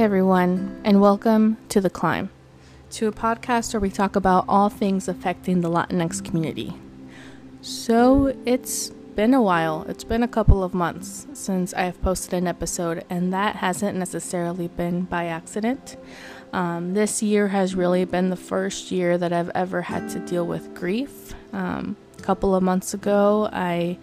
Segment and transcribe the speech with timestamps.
[0.00, 2.30] Everyone, and welcome to The Climb,
[2.92, 6.72] to a podcast where we talk about all things affecting the Latinx community.
[7.60, 12.32] So, it's been a while, it's been a couple of months since I have posted
[12.32, 15.98] an episode, and that hasn't necessarily been by accident.
[16.54, 20.46] Um, this year has really been the first year that I've ever had to deal
[20.46, 21.34] with grief.
[21.52, 23.98] Um, a couple of months ago, I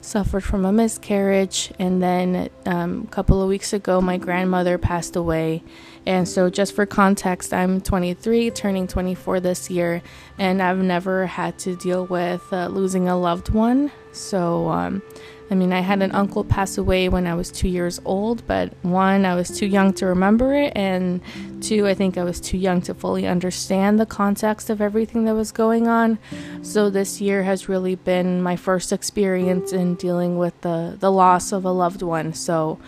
[0.00, 5.16] suffered from a miscarriage, and then um, a couple of weeks ago, my grandmother passed
[5.16, 5.62] away.
[6.06, 10.02] And so, just for context, I'm 23, turning 24 this year,
[10.38, 13.92] and I've never had to deal with uh, losing a loved one.
[14.12, 15.02] So, um,
[15.50, 18.72] I mean, I had an uncle pass away when I was two years old, but
[18.82, 21.20] one, I was too young to remember it, and
[21.60, 25.34] two, I think I was too young to fully understand the context of everything that
[25.34, 26.18] was going on.
[26.62, 31.50] So this year has really been my first experience in dealing with the, the loss
[31.50, 32.32] of a loved one.
[32.32, 32.78] So,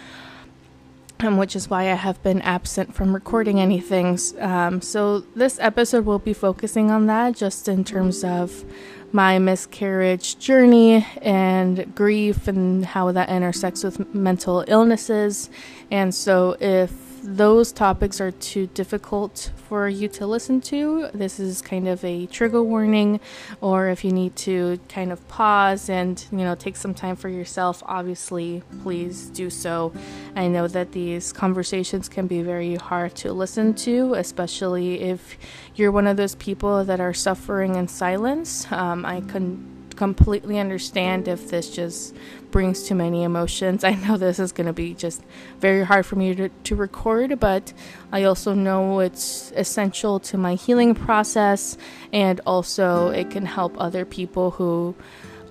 [1.18, 4.18] um, which is why I have been absent from recording anything.
[4.38, 8.64] Um, so this episode will be focusing on that, just in terms of
[9.12, 15.50] my miscarriage journey and grief and how that intersects with mental illnesses.
[15.90, 21.62] And so, if those topics are too difficult for you to listen to, this is
[21.62, 23.20] kind of a trigger warning.
[23.60, 27.28] Or if you need to kind of pause and, you know, take some time for
[27.28, 29.92] yourself, obviously, please do so.
[30.34, 35.38] I know that these conversations can be very hard to listen to, especially if
[35.76, 38.70] you're one of those people that are suffering in silence.
[38.72, 42.14] Um, I can completely understand if this just
[42.50, 43.84] brings too many emotions.
[43.90, 45.22] I know this is going to be just
[45.58, 47.72] very hard for me to, to record, but
[48.12, 51.76] I also know it's essential to my healing process,
[52.12, 54.94] and also it can help other people who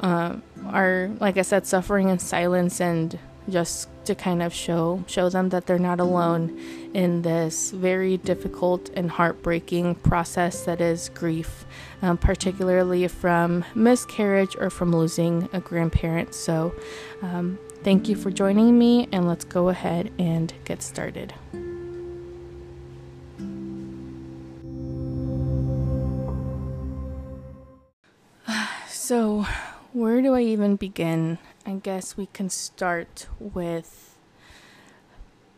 [0.01, 3.17] uh, are, like I said, suffering in silence and
[3.49, 6.59] just to kind of show show them that they're not alone
[6.93, 11.65] in this very difficult and heartbreaking process that is grief,
[12.01, 16.33] um, particularly from miscarriage or from losing a grandparent.
[16.33, 16.73] So,
[17.21, 21.33] um, thank you for joining me, and let's go ahead and get started.
[28.87, 29.45] So,
[29.91, 31.37] where do I even begin?
[31.65, 34.10] I guess we can start with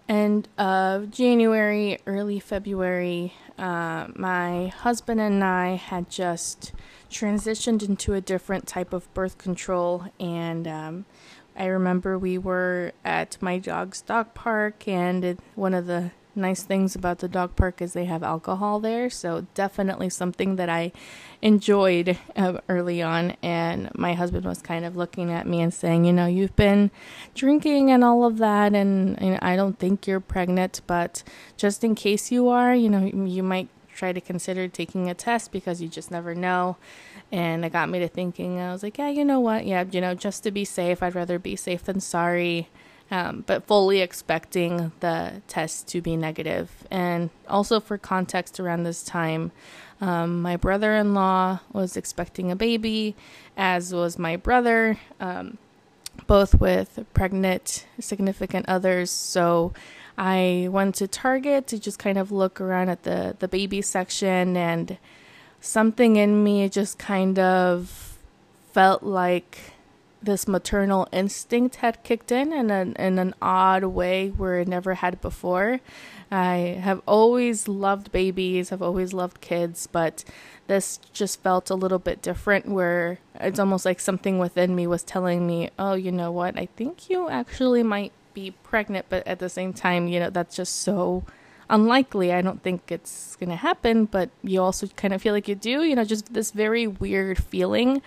[0.10, 3.34] end of January, early February.
[3.58, 6.74] Uh, my husband and I had just
[7.10, 11.06] transitioned into a different type of birth control, and um,
[11.56, 16.96] I remember we were at my dog's dog park, and one of the nice things
[16.96, 19.10] about the dog park is they have alcohol there.
[19.10, 20.92] So definitely something that I
[21.42, 23.36] enjoyed uh, early on.
[23.44, 26.92] And my husband was kind of looking at me and saying, you know, you've been
[27.36, 31.24] drinking and all of that, and, and I don't think you're pregnant, but
[31.58, 35.52] just in case you are, you know, you might try to consider taking a test
[35.52, 36.78] because you just never know.
[37.32, 39.66] And it got me to thinking, I was like, yeah, you know what?
[39.66, 42.70] Yeah, you know, just to be safe, I'd rather be safe than sorry
[43.12, 46.70] um, but fully expecting the test to be negative.
[46.90, 49.52] And also, for context around this time,
[50.02, 53.16] um, my brother in law was expecting a baby,
[53.56, 55.58] as was my brother, um,
[56.28, 59.12] both with pregnant significant others.
[59.12, 59.74] So
[60.18, 64.58] I went to Target to just kind of look around at the, the baby section,
[64.58, 64.98] and
[65.62, 68.18] something in me just kind of
[68.74, 69.73] felt like
[70.24, 74.96] this maternal instinct had kicked in in an, in an odd way where it never
[74.96, 75.80] had before.
[76.32, 80.24] I have always loved babies, I've always loved kids, but
[80.68, 85.04] this just felt a little bit different where it's almost like something within me was
[85.04, 89.40] telling me, oh, you know what, I think you actually might be pregnant, but at
[89.40, 91.24] the same time, you know, that's just so
[91.70, 92.34] unlikely.
[92.34, 95.56] I don't think it's going to happen, but you also kind of feel like you
[95.56, 98.02] do, you know, just this very weird feeling.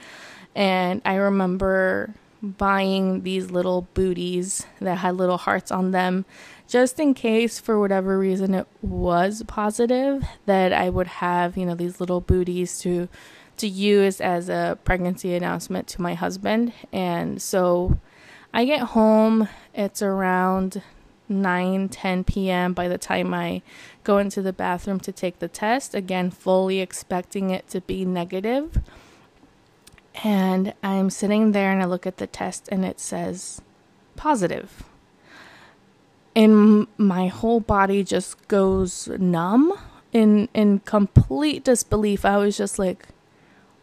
[0.56, 6.24] And I remember buying these little booties that had little hearts on them
[6.66, 11.74] just in case for whatever reason it was positive that I would have, you know,
[11.74, 13.08] these little booties to
[13.58, 16.72] to use as a pregnancy announcement to my husband.
[16.92, 17.98] And so
[18.52, 20.82] I get home, it's around
[21.28, 22.72] 9 10 p.m.
[22.72, 23.60] by the time I
[24.04, 28.80] go into the bathroom to take the test, again fully expecting it to be negative.
[30.24, 33.60] And I'm sitting there and I look at the test and it says
[34.16, 34.82] positive.
[36.34, 39.72] And my whole body just goes numb
[40.12, 42.24] in in complete disbelief.
[42.24, 43.08] I was just like,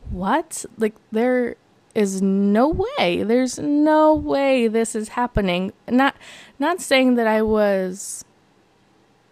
[0.10, 0.66] "What?
[0.78, 1.56] Like there
[1.96, 3.24] is no way.
[3.24, 6.16] There's no way this is happening." Not
[6.60, 8.24] not saying that I was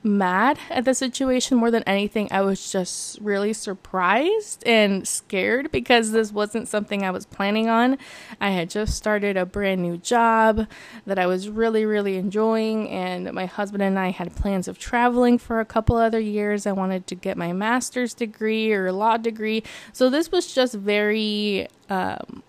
[0.04, 2.28] mad at the situation more than anything.
[2.32, 7.98] I was just really surprised and scared because this wasn't something I was planning on.
[8.40, 10.68] I had just started a brand new job
[11.06, 15.38] that I was really, really enjoying, and my husband and I had plans of traveling
[15.38, 16.66] for a couple other years.
[16.66, 19.64] I wanted to get my master's degree or law degree.
[19.94, 21.68] So this was just very.
[21.90, 22.44] Um,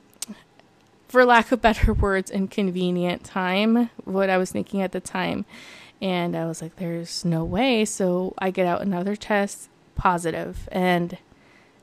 [1.08, 5.44] for lack of better words, inconvenient time, what I was thinking at the time.
[6.02, 7.84] And I was like, there's no way.
[7.84, 11.16] So I get out another test, positive, and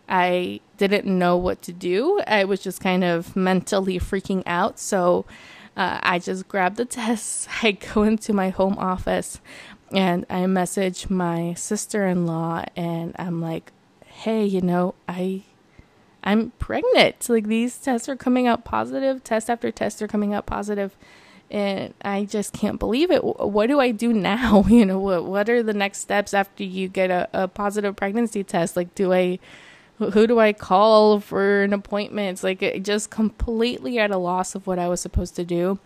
[0.10, 2.19] I didn't know what to do.
[2.27, 4.77] I was just kind of mentally freaking out.
[4.77, 5.25] So
[5.77, 7.48] uh, I just grabbed the test.
[7.63, 9.39] I go into my home office
[9.94, 13.72] and I message my sister in law and I'm like,
[14.06, 15.44] hey, you know, I.
[16.22, 17.30] I'm pregnant.
[17.30, 19.24] Like these tests are coming out positive.
[19.24, 20.98] Test after test are coming out positive
[21.51, 23.24] and I just can't believe it.
[23.24, 24.66] What do I do now?
[24.69, 28.44] You know, what what are the next steps after you get a, a positive pregnancy
[28.44, 28.78] test?
[28.78, 29.40] Like, do I,
[29.98, 32.34] who do I call for an appointment?
[32.34, 35.80] It's like just completely at a loss of what I was supposed to do.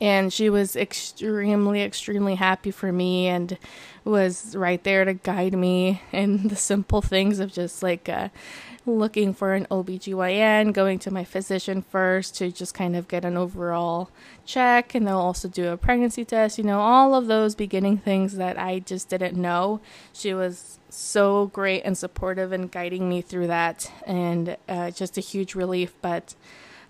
[0.00, 3.56] And she was extremely, extremely happy for me and
[4.04, 8.28] was right there to guide me in the simple things of just like, uh,
[8.86, 13.36] looking for an OBGYN, going to my physician first to just kind of get an
[13.36, 14.10] overall
[14.44, 18.36] check, and they'll also do a pregnancy test, you know, all of those beginning things
[18.36, 19.80] that I just didn't know.
[20.12, 25.22] She was so great and supportive and guiding me through that, and uh, just a
[25.22, 25.94] huge relief.
[26.02, 26.34] But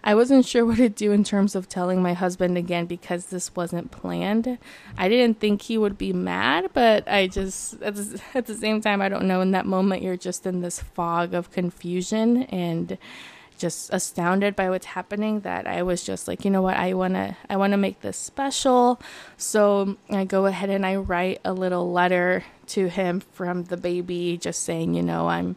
[0.06, 3.56] I wasn't sure what to do in terms of telling my husband again because this
[3.56, 4.58] wasn't planned.
[4.98, 8.82] I didn't think he would be mad, but I just, at the, at the same
[8.82, 9.40] time, I don't know.
[9.40, 12.98] In that moment, you're just in this fog of confusion and
[13.56, 17.14] just astounded by what's happening that I was just like, you know what, I want
[17.14, 19.00] to I want to make this special.
[19.36, 24.36] So I go ahead and I write a little letter to him from the baby
[24.36, 25.56] just saying, you know, I'm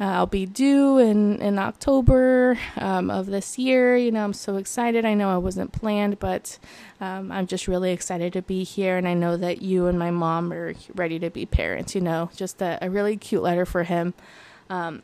[0.00, 3.96] uh, I'll be due in in October um, of this year.
[3.96, 5.04] You know, I'm so excited.
[5.04, 6.58] I know I wasn't planned, but
[7.00, 8.96] um, I'm just really excited to be here.
[8.96, 11.94] And I know that you and my mom are ready to be parents.
[11.94, 14.14] You know, just a, a really cute letter for him.
[14.70, 15.02] Um,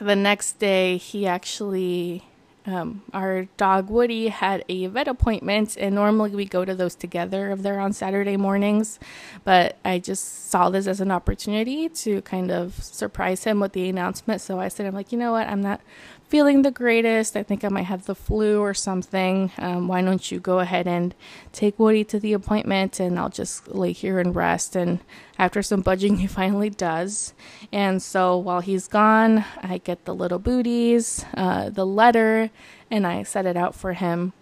[0.00, 2.24] the next day, he actually
[2.66, 7.52] um, our dog Woody had a vet appointment, and normally we go to those together
[7.52, 8.98] if they're on Saturday mornings.
[9.44, 13.88] But I just saw this as an opportunity to kind of surprise him with the
[13.88, 14.40] announcement.
[14.40, 15.46] So I said, I'm like, you know what?
[15.46, 15.80] I'm not
[16.28, 17.36] feeling the greatest.
[17.36, 19.52] I think I might have the flu or something.
[19.58, 21.14] Um, why don't you go ahead and
[21.52, 24.74] take Woody to the appointment and I'll just lay here and rest.
[24.74, 25.00] And
[25.38, 27.32] after some budging, he finally does.
[27.72, 32.50] And so while he's gone, I get the little booties, uh, the letter,
[32.90, 34.32] and I set it out for him.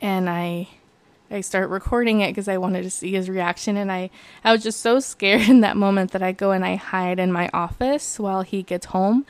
[0.00, 0.68] And I.
[1.30, 4.10] I start recording it because I wanted to see his reaction, and I,
[4.44, 7.32] I was just so scared in that moment that I go and I hide in
[7.32, 9.24] my office while he gets home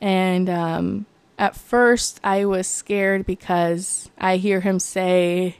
[0.00, 1.06] and um,
[1.38, 5.56] at first, I was scared because I hear him say,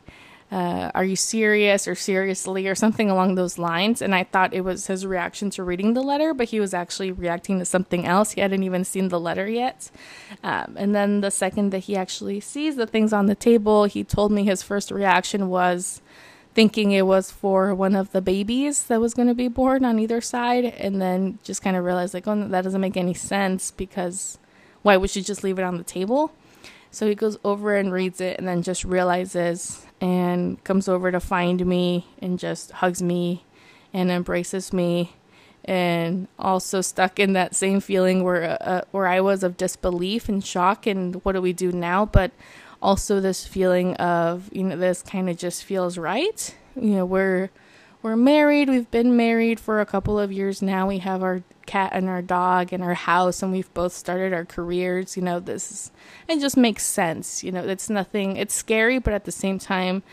[0.51, 4.01] uh, Are you serious or seriously or something along those lines?
[4.01, 7.13] And I thought it was his reaction to reading the letter, but he was actually
[7.13, 8.33] reacting to something else.
[8.33, 9.91] He hadn't even seen the letter yet.
[10.43, 14.03] Um, and then the second that he actually sees the things on the table, he
[14.05, 16.01] told me his first reaction was,
[16.57, 19.99] thinking it was for one of the babies that was going to be born on
[19.99, 23.71] either side and then just kind of realized like oh that doesn't make any sense
[23.71, 24.39] because
[24.87, 26.33] why would she just leave it on the table?
[26.93, 31.19] So he goes over and reads it and then just realizes and comes over to
[31.19, 33.45] find me and just hugs me
[33.93, 35.17] and embraces me
[35.65, 40.43] and also stuck in that same feeling where uh, where I was of disbelief and
[40.43, 42.07] shock and what do we do now?
[42.07, 42.31] But
[42.87, 46.55] also this feeling of you know this kind of just feels right.
[46.77, 47.51] You know we're
[48.01, 50.87] we're married we've been married for a couple of years now.
[50.87, 54.45] We have our cat and our dog and our house and we've both started our
[54.45, 55.91] careers you know this is,
[56.29, 57.43] it just makes sense.
[57.43, 60.05] You know it's nothing it's scary but at the same time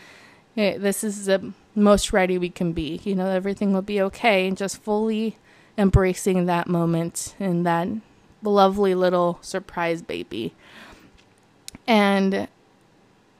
[0.56, 3.00] it, this is the most ready we can be.
[3.04, 5.36] You know everything will be okay and just fully
[5.78, 7.86] embracing that moment and that
[8.42, 10.54] lovely little surprise baby.
[11.86, 12.48] And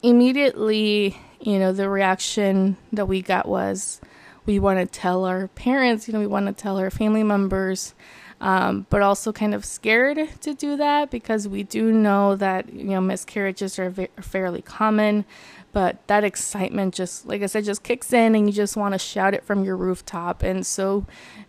[0.05, 4.03] immediately, you know, the reaction that we got was
[4.45, 7.95] we want to tell our parents, you know, we want to tell our family members,
[8.39, 12.85] um, but also kind of scared to do that because we do know that, you
[12.85, 15.25] know, miscarriages are, fairly common.
[15.73, 18.99] But that excitement just, like I said, just kicks in and you just want to
[18.99, 20.43] shout it from your rooftop.
[20.43, 21.07] And so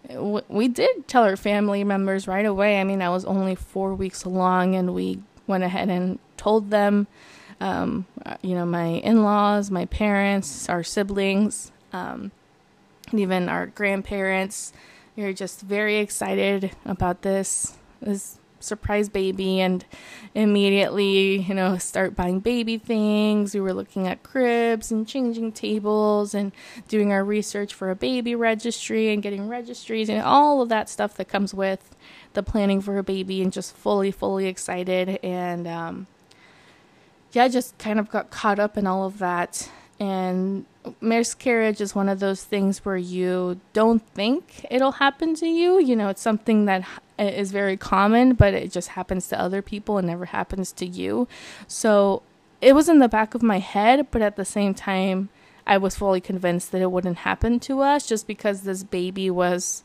[0.08, 2.80] w- we did tell our family members right away.
[2.80, 7.08] I mean, I was only four weeks along and we went ahead and told them
[7.62, 8.06] um,
[8.42, 11.72] you know, my in laws, my parents, our siblings.
[11.94, 12.32] Um,
[13.14, 14.74] even our grandparents.
[15.16, 19.86] You're just very excited about this this surprise baby and
[20.34, 23.54] immediately, you know, start buying baby things.
[23.54, 26.52] We were looking at cribs and changing tables and
[26.88, 31.16] doing our research for a baby registry and getting registries and all of that stuff
[31.16, 31.96] that comes with
[32.34, 35.20] the planning for a baby and just fully, fully excited.
[35.24, 36.08] And um,
[37.36, 39.70] yeah, I just kind of got caught up in all of that.
[40.00, 40.66] And
[41.02, 45.80] miscarriage is one of those things where you don't think it'll happen to you.
[45.80, 46.88] You know, it's something that
[47.20, 51.28] is very common, but it just happens to other people and never happens to you.
[51.68, 52.22] So
[52.62, 55.30] it was in the back of my head, but at the same time,
[55.68, 59.84] I was fully convinced that it wouldn't happen to us just because this baby was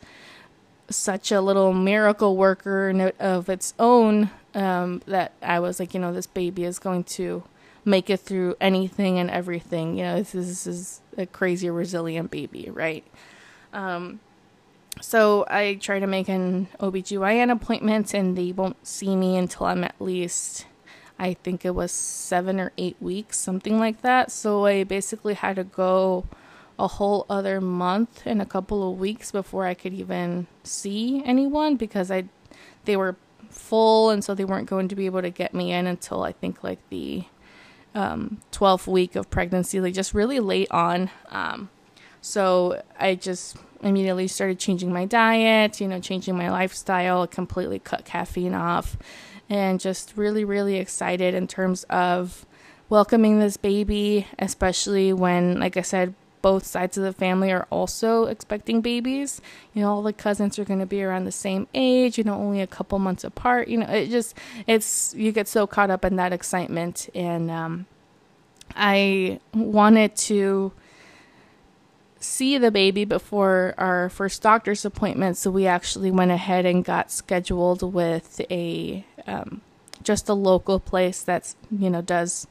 [0.88, 6.12] such a little miracle worker of its own um, that I was like, you know,
[6.12, 7.42] this baby is going to
[7.84, 9.96] make it through anything and everything.
[9.96, 13.04] You know, this is, this is a crazy resilient baby, right?
[13.72, 14.20] Um,
[15.00, 19.84] so I try to make an OBGYN appointment and they won't see me until I'm
[19.84, 20.66] at least
[21.18, 24.32] I think it was 7 or 8 weeks, something like that.
[24.32, 26.24] So I basically had to go
[26.78, 31.76] a whole other month and a couple of weeks before I could even see anyone
[31.76, 32.24] because I
[32.86, 33.16] they were
[33.50, 36.32] full and so they weren't going to be able to get me in until I
[36.32, 37.24] think like the
[37.94, 41.10] um, 12th week of pregnancy, like just really late on.
[41.28, 41.70] Um,
[42.20, 48.04] so I just immediately started changing my diet, you know, changing my lifestyle, completely cut
[48.04, 48.96] caffeine off,
[49.48, 52.46] and just really, really excited in terms of
[52.88, 58.24] welcoming this baby, especially when, like I said, both sides of the family are also
[58.24, 59.40] expecting babies.
[59.74, 62.34] You know, all the cousins are going to be around the same age, you know,
[62.34, 63.68] only a couple months apart.
[63.68, 67.08] You know, it just, it's, you get so caught up in that excitement.
[67.14, 67.86] And um,
[68.74, 70.72] I wanted to
[72.20, 77.10] see the baby before our first doctor's appointment, so we actually went ahead and got
[77.10, 79.62] scheduled with a um,
[80.02, 82.46] just a local place that's you know does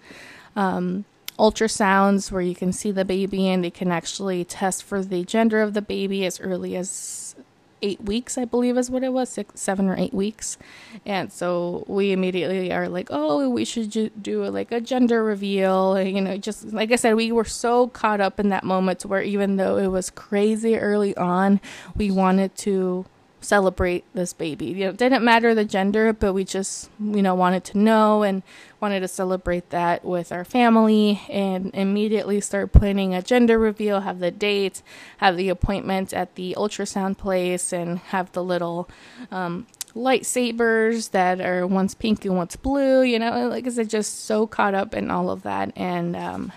[0.55, 1.05] um,
[1.39, 5.61] ultrasounds where you can see the baby and they can actually test for the gender
[5.61, 7.35] of the baby as early as
[7.81, 10.57] eight weeks, I believe is what it was, six, seven or eight weeks.
[11.05, 16.01] And so we immediately are like, oh, we should ju- do like a gender reveal.
[16.01, 19.21] You know, just like I said, we were so caught up in that moment where
[19.21, 21.61] even though it was crazy early on,
[21.95, 23.05] we wanted to
[23.41, 24.65] celebrate this baby.
[24.65, 28.43] You know, didn't matter the gender, but we just, you know, wanted to know and
[28.79, 34.19] wanted to celebrate that with our family and immediately start planning a gender reveal, have
[34.19, 34.81] the date,
[35.17, 38.89] have the appointment at the ultrasound place, and have the little
[39.31, 43.01] um, lightsabers that are once pink and once blue.
[43.01, 45.71] You know, like I said, just so caught up in all of that.
[45.75, 46.51] And um,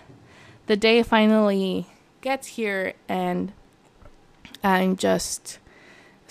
[0.67, 1.87] the day finally
[2.21, 3.53] gets here, and
[4.62, 5.59] I'm just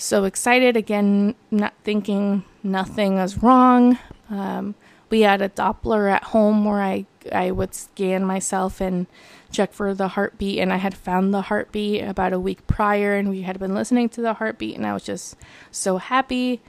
[0.02, 3.98] so excited again, not thinking nothing is wrong.
[4.30, 4.76] Um,
[5.10, 9.06] we had a Doppler at home where I I would scan myself and
[9.52, 13.30] check for the heartbeat, and I had found the heartbeat about a week prior, and
[13.30, 15.36] we had been listening to the heartbeat, and I was just
[15.70, 16.62] so happy.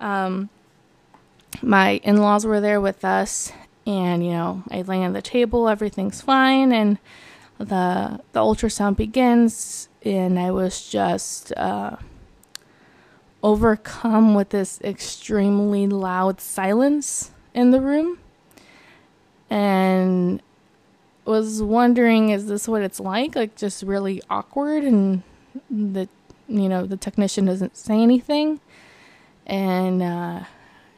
[0.00, 0.48] Um,
[1.62, 3.52] my in-laws were there with us,
[3.86, 6.98] and you know I lay on the table, everything's fine, and
[7.58, 11.52] the the ultrasound begins, and I was just.
[11.56, 11.96] Uh,
[13.42, 18.18] overcome with this extremely loud silence in the room.
[19.48, 20.42] And
[21.24, 23.34] was wondering is this what it's like?
[23.34, 25.22] Like just really awkward and
[25.70, 26.08] the
[26.48, 28.60] you know the technician doesn't say anything.
[29.46, 30.44] And uh,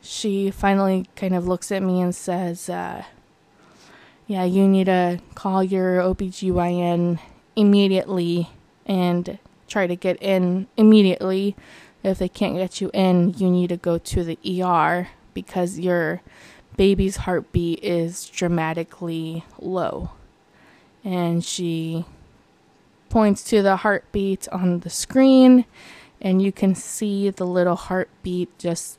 [0.00, 3.04] she finally kind of looks at me and says uh,
[4.26, 7.18] yeah you need to call your OBGYN
[7.56, 8.50] immediately
[8.86, 11.56] and try to get in immediately
[12.02, 16.20] if they can't get you in, you need to go to the ER because your
[16.76, 20.10] baby's heartbeat is dramatically low.
[21.04, 22.04] And she
[23.08, 25.64] points to the heartbeat on the screen,
[26.20, 28.98] and you can see the little heartbeat just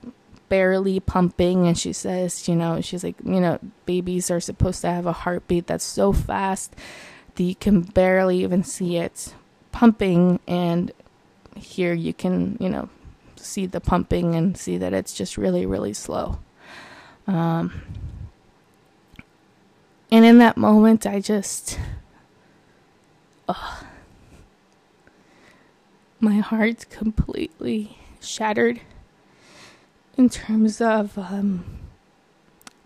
[0.49, 1.65] barely pumping.
[1.67, 5.13] And she says, you know, she's like, you know, babies are supposed to have a
[5.13, 6.75] heartbeat that's so fast
[7.35, 9.33] that you can barely even see it
[9.71, 10.39] pumping.
[10.47, 10.91] And
[11.55, 12.89] here you can, you know,
[13.35, 16.39] see the pumping and see that it's just really, really slow.
[17.27, 17.81] Um,
[20.11, 21.79] and in that moment, I just,
[23.47, 23.81] uh,
[26.19, 28.81] my heart completely shattered
[30.17, 31.79] in terms of um,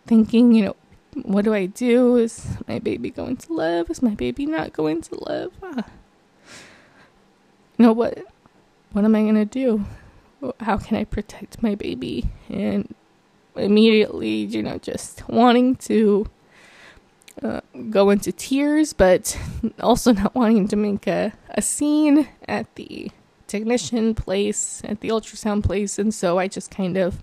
[0.05, 0.75] thinking, you know,
[1.23, 2.15] what do I do?
[2.15, 3.89] Is my baby going to live?
[3.89, 5.51] Is my baby not going to live?
[5.61, 5.81] Uh,
[7.77, 8.23] you know what
[8.91, 9.85] what am I going to do?
[10.59, 12.29] How can I protect my baby?
[12.49, 12.93] And
[13.55, 16.29] immediately, you know, just wanting to
[17.41, 19.37] uh, go into tears, but
[19.79, 23.11] also not wanting to make a, a scene at the
[23.47, 25.97] technician place, at the ultrasound place.
[25.97, 27.21] And so I just kind of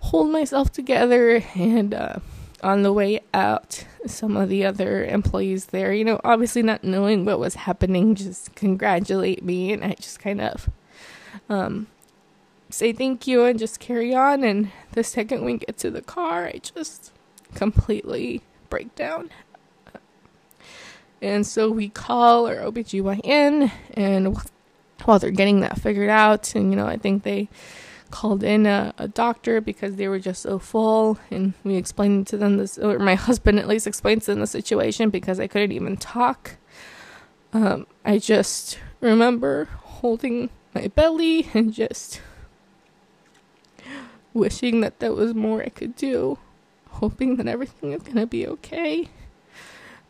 [0.00, 2.16] hold myself together and uh,
[2.62, 7.24] on the way out, some of the other employees there, you know, obviously not knowing
[7.24, 10.70] what was happening, just congratulate me, and I just kind of
[11.48, 11.86] um,
[12.70, 14.42] say thank you and just carry on.
[14.42, 17.12] And the second we get to the car, I just
[17.54, 19.30] completely break down.
[21.20, 24.38] And so we call our OBGYN, and
[25.04, 27.48] while they're getting that figured out, and you know, I think they
[28.10, 32.36] called in a, a, doctor because they were just so full and we explained to
[32.36, 35.72] them this or my husband at least explained to them the situation because i couldn't
[35.72, 36.56] even talk.
[37.52, 42.20] Um, i just remember holding my belly and just
[44.32, 46.38] wishing that there was more i could do
[46.98, 49.08] hoping that everything is going to be okay.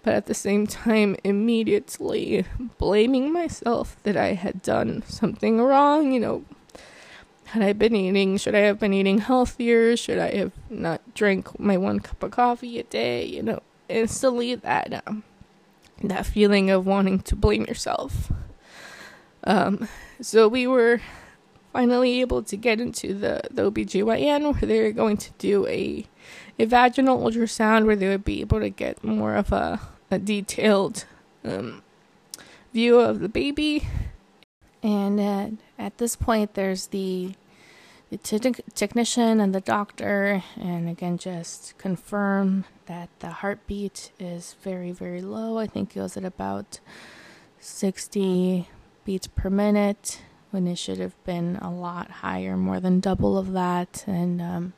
[0.02, 2.47] But at the same time immediately
[2.78, 6.45] blaming myself that i had done something wrong you know
[7.49, 8.37] had I been eating?
[8.37, 9.97] Should I have been eating healthier?
[9.97, 13.25] Should I have not drank my one cup of coffee a day?
[13.25, 15.25] You know, instantly that um,
[16.02, 18.31] that feeling of wanting to blame yourself.
[19.45, 19.88] Um,
[20.21, 21.00] so we were
[21.73, 26.07] finally able to get into the, the OBGYN where they were going to do a,
[26.59, 31.05] a vaginal ultrasound where they would be able to get more of a, a detailed
[31.45, 31.83] um,
[32.73, 33.87] view of the baby
[34.83, 37.33] and at, at this point, there's the,
[38.11, 44.93] the te- technician and the doctor, and again, just confirm that the heartbeat is very,
[44.93, 45.59] very low.
[45.59, 46.81] I think it was at about
[47.61, 48.69] 60
[49.05, 53.53] beats per minute when it should have been a lot higher, more than double of
[53.53, 54.05] that.
[54.07, 54.73] And um,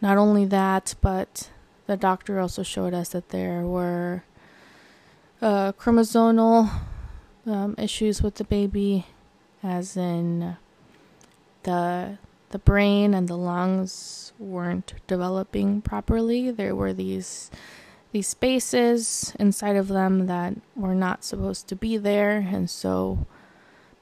[0.00, 1.50] not only that, but
[1.86, 4.24] the doctor also showed us that there were
[5.40, 6.70] uh, chromosomal
[7.46, 9.06] um, issues with the baby,
[9.62, 10.56] as in
[11.62, 12.18] the
[12.52, 16.50] the brain and the lungs weren't developing properly.
[16.50, 17.50] There were these
[18.12, 23.26] these spaces inside of them that were not supposed to be there, and so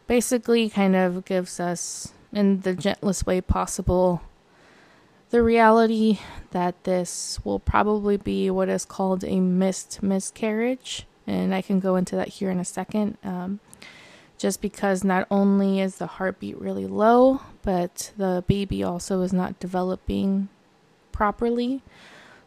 [0.06, 4.22] basically kind of gives us in the gentlest way possible
[5.30, 6.18] the reality
[6.50, 11.96] that this will probably be what is called a missed miscarriage and I can go
[11.96, 13.16] into that here in a second.
[13.22, 13.60] Um,
[14.40, 19.60] just because not only is the heartbeat really low, but the baby also is not
[19.60, 20.48] developing
[21.12, 21.82] properly.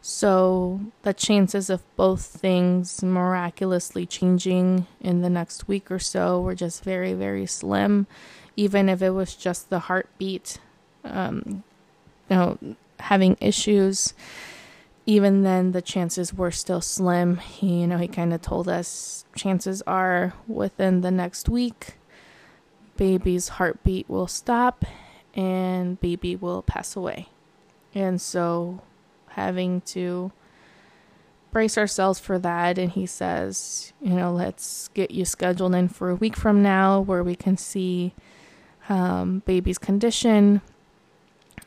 [0.02, 6.56] So the chances of both things miraculously changing in the next week or so were
[6.56, 8.08] just very, very slim.
[8.56, 10.58] Even if it was just the heartbeat,
[11.04, 11.62] um,
[12.28, 12.58] you know,
[12.98, 14.14] having issues
[15.06, 17.36] even then the chances were still slim.
[17.36, 21.98] He, you know, he kind of told us chances are within the next week
[22.96, 24.84] baby's heartbeat will stop
[25.34, 27.28] and baby will pass away.
[27.94, 28.82] And so
[29.30, 30.32] having to
[31.50, 36.10] brace ourselves for that and he says, you know, let's get you scheduled in for
[36.10, 38.14] a week from now where we can see
[38.88, 40.60] um, baby's condition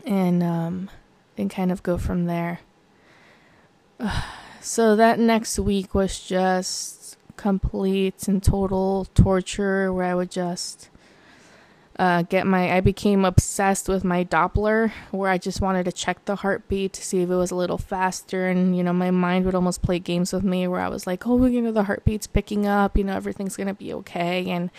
[0.05, 0.89] and um,
[1.37, 2.59] and kind of go from there.
[4.61, 10.89] so that next week was just complete and total torture where I would just
[11.99, 16.25] uh, get my I became obsessed with my Doppler where I just wanted to check
[16.25, 19.45] the heartbeat to see if it was a little faster and you know my mind
[19.45, 22.27] would almost play games with me where I was like oh you know the heartbeat's
[22.27, 24.49] picking up you know everything's going to be okay.
[24.49, 24.69] And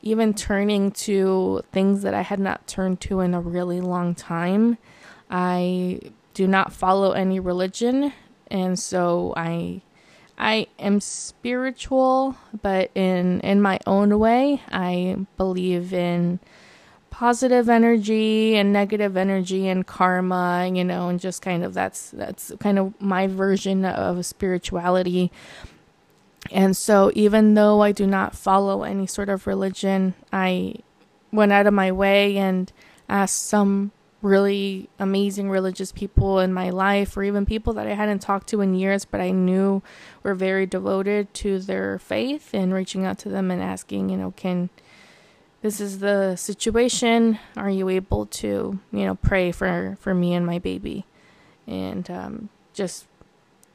[0.00, 4.76] even turning to things that I had not turned to in a really long time
[5.30, 6.00] I
[6.34, 8.12] do not follow any religion
[8.50, 9.82] and so I
[10.38, 16.38] I am spiritual, but in in my own way, I believe in
[17.10, 22.52] positive energy and negative energy and karma, you know, and just kind of that's that's
[22.60, 25.32] kind of my version of spirituality.
[26.52, 30.76] And so even though I do not follow any sort of religion, I
[31.32, 32.72] went out of my way and
[33.08, 33.90] asked some
[34.22, 38.60] really amazing religious people in my life, or even people that I hadn't talked to
[38.60, 39.82] in years, but I knew
[40.22, 44.32] were very devoted to their faith, and reaching out to them and asking, you know,
[44.36, 44.70] can
[45.60, 47.38] this is the situation?
[47.56, 51.04] Are you able to, you know, pray for for me and my baby?
[51.66, 53.07] And um, just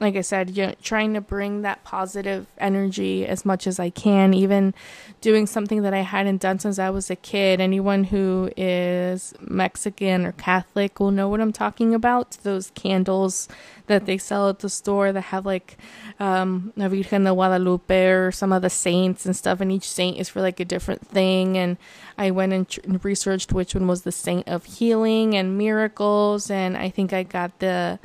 [0.04, 3.89] like I said, you know, trying to bring that positive energy as much as I
[3.89, 4.74] can, even
[5.22, 7.60] doing something that I hadn't done since I was a kid.
[7.60, 12.38] Anyone who is Mexican or Catholic will know what I'm talking about.
[12.44, 13.48] Those candles
[13.88, 15.78] that they sell at the store that have like
[16.20, 20.18] um, a Virgen de Guadalupe or some of the saints and stuff, and each saint
[20.18, 21.58] is for like a different thing.
[21.58, 21.78] And
[22.18, 26.50] I went and, tr- and researched which one was the saint of healing and miracles,
[26.50, 28.00] and I think I got the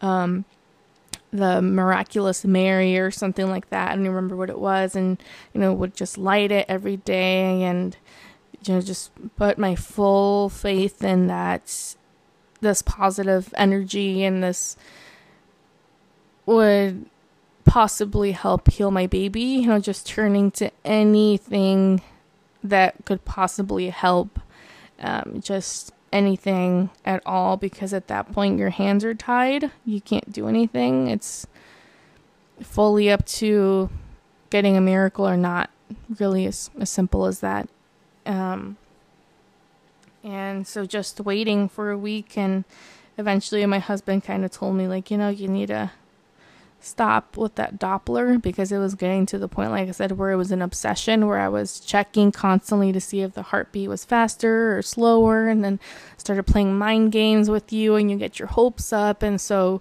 [0.00, 0.44] um,
[1.32, 3.92] the miraculous Mary or something like that.
[3.92, 7.62] I don't remember what it was, and you know would just light it every day
[7.62, 7.96] and
[8.64, 11.96] you know just put my full faith in that
[12.60, 14.76] this positive energy and this
[16.46, 17.06] would
[17.64, 19.40] possibly help heal my baby.
[19.40, 22.02] You know, just turning to anything
[22.62, 24.38] that could possibly help.
[25.00, 29.70] Um, just anything at all because at that point your hands are tied.
[29.84, 31.08] You can't do anything.
[31.08, 31.46] It's
[32.60, 33.90] fully up to
[34.50, 35.70] getting a miracle or not.
[36.18, 37.68] Really, as, as simple as that.
[38.24, 38.76] Um,
[40.24, 42.64] and so just waiting for a week, and
[43.18, 45.90] eventually my husband kind of told me, like, you know, you need to
[46.82, 50.30] stop with that Doppler because it was getting to the point, like I said, where
[50.30, 54.04] it was an obsession where I was checking constantly to see if the heartbeat was
[54.04, 55.78] faster or slower, and then
[56.16, 59.22] started playing mind games with you, and you get your hopes up.
[59.22, 59.80] And so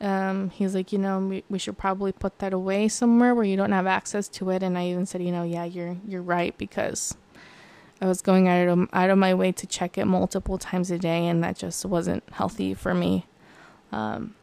[0.00, 3.56] um, he's like, you know, we, we should probably put that away somewhere where you
[3.56, 4.62] don't have access to it.
[4.62, 7.16] And I even said, you know, yeah, you're you're right because
[8.00, 10.98] I was going out of out of my way to check it multiple times a
[10.98, 13.26] day, and that just wasn't healthy for me.
[13.92, 14.34] Um,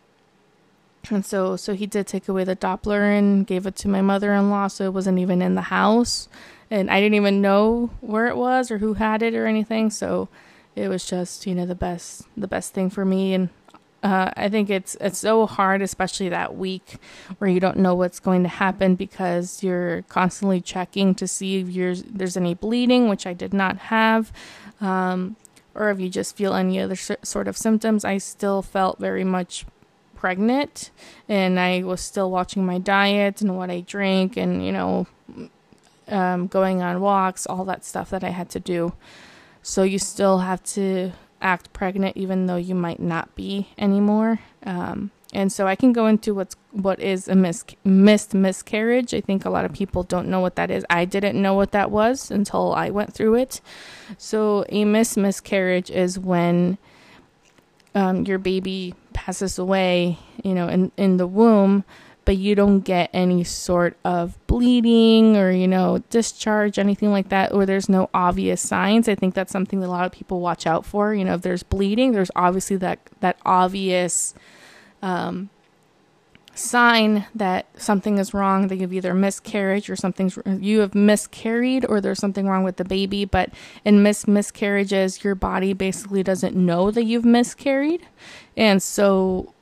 [1.10, 4.68] and so, so he did take away the Doppler and gave it to my mother-in-law,
[4.68, 6.30] so it wasn't even in the house,
[6.70, 9.90] and I didn't even know where it was or who had it or anything.
[9.90, 10.30] So,
[10.76, 13.50] it was just you know the best the best thing for me, and
[14.02, 16.98] uh, I think it's it's so hard, especially that week
[17.38, 22.04] where you don't know what's going to happen because you're constantly checking to see if
[22.06, 24.32] there's any bleeding, which I did not have.
[24.80, 25.36] Um,
[25.76, 29.66] or if you just feel any other sort of symptoms, I still felt very much
[30.20, 30.92] pregnant
[31.30, 35.08] and I was still watching my diet and what I drink and, you know,
[36.10, 38.92] um, going on walks, all that stuff that I had to do.
[39.64, 44.42] So you still have to act pregnant even though you might not be anymore.
[44.64, 49.14] Um, and so I can go into what's what is a mis- missed miscarriage.
[49.14, 50.86] I think a lot of people don't know what that is.
[50.90, 53.62] I didn't know what that was until I went through it.
[54.18, 56.78] So a missed miscarriage is when
[57.96, 61.84] um, your baby passes away, you know, in, in the womb,
[62.24, 67.52] but you don't get any sort of bleeding or, you know, discharge, anything like that,
[67.52, 69.10] or there's no obvious signs.
[69.10, 71.14] I think that's something that a lot of people watch out for.
[71.14, 74.34] You know, if there's bleeding, there's obviously that, that obvious
[75.02, 75.50] um,
[76.60, 82.02] sign that something is wrong that you've either miscarriage or something's you have miscarried or
[82.02, 83.50] there's something wrong with the baby but
[83.86, 88.06] in mis- miscarriages your body basically doesn't know that you've miscarried.
[88.58, 89.54] And so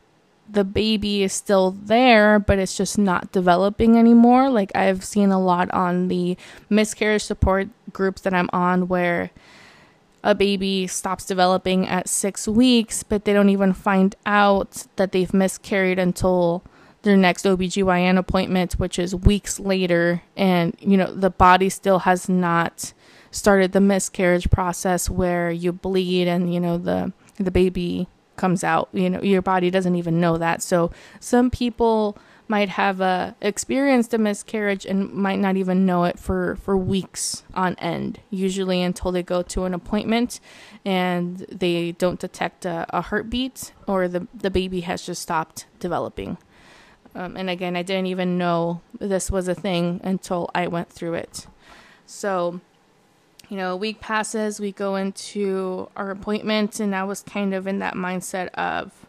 [0.49, 4.49] the baby is still there but it's just not developing anymore.
[4.49, 6.37] Like i've seen a lot on the
[6.69, 9.31] miscarriage support groups that i'm on where
[10.23, 15.33] a baby stops developing at six weeks, but they don't even find out that they've
[15.33, 16.63] miscarried until
[17.03, 22.27] their next OBGYN appointment, which is weeks later, and you know, the body still has
[22.27, 22.93] not
[23.31, 28.89] started the miscarriage process where you bleed and you know the the baby comes out.
[28.93, 30.61] You know, your body doesn't even know that.
[30.61, 36.17] So some people might have uh, experienced a miscarriage and might not even know it
[36.17, 40.39] for, for weeks on end, usually until they go to an appointment
[40.85, 46.37] and they don't detect a, a heartbeat or the, the baby has just stopped developing.
[47.17, 51.15] Um, and again, I didn't even know this was a thing until I went through
[51.15, 51.47] it.
[52.05, 52.61] So,
[53.49, 57.65] you know, a week passes, we go into our appointment, and I was kind of
[57.65, 59.07] in that mindset of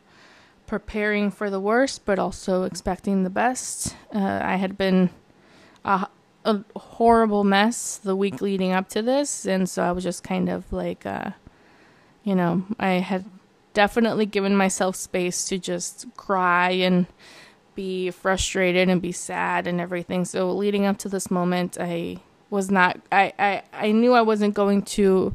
[0.66, 3.94] preparing for the worst, but also expecting the best.
[4.14, 5.10] Uh, I had been
[5.84, 6.08] a,
[6.46, 10.48] a, horrible mess the week leading up to this, and so I was just kind
[10.48, 11.32] of like, uh,
[12.24, 13.26] you know, I had
[13.74, 17.06] definitely given myself space to just cry and
[17.78, 20.24] be frustrated and be sad and everything.
[20.24, 22.16] So leading up to this moment, I
[22.50, 25.32] was not I, I, I knew I wasn't going to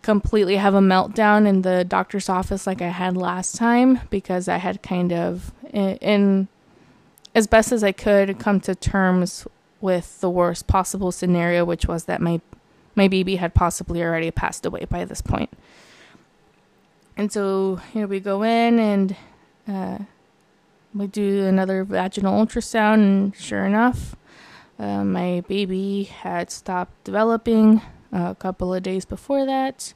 [0.00, 4.56] completely have a meltdown in the doctor's office like I had last time because I
[4.56, 6.48] had kind of in, in
[7.34, 9.46] as best as I could come to terms
[9.82, 12.40] with the worst possible scenario which was that my
[12.94, 15.50] my baby had possibly already passed away by this point.
[17.14, 19.16] And so, you know, we go in and
[19.68, 19.98] uh,
[20.94, 24.16] we do another vaginal ultrasound, and sure enough,
[24.78, 27.80] uh, my baby had stopped developing
[28.12, 29.92] a couple of days before that,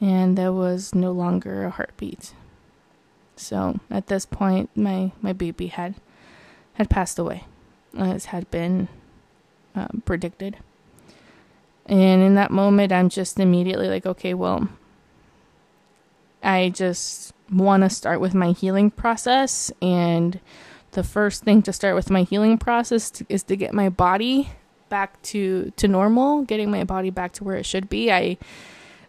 [0.00, 2.34] and there was no longer a heartbeat.
[3.36, 5.94] So at this point, my my baby had
[6.74, 7.44] had passed away,
[7.96, 8.88] as had been
[9.74, 10.58] uh, predicted.
[11.86, 14.68] And in that moment, I'm just immediately like, okay, well,
[16.42, 19.70] I just want to start with my healing process.
[19.80, 20.40] And
[20.92, 24.50] the first thing to start with my healing process to, is to get my body
[24.88, 28.12] back to, to normal, getting my body back to where it should be.
[28.12, 28.38] I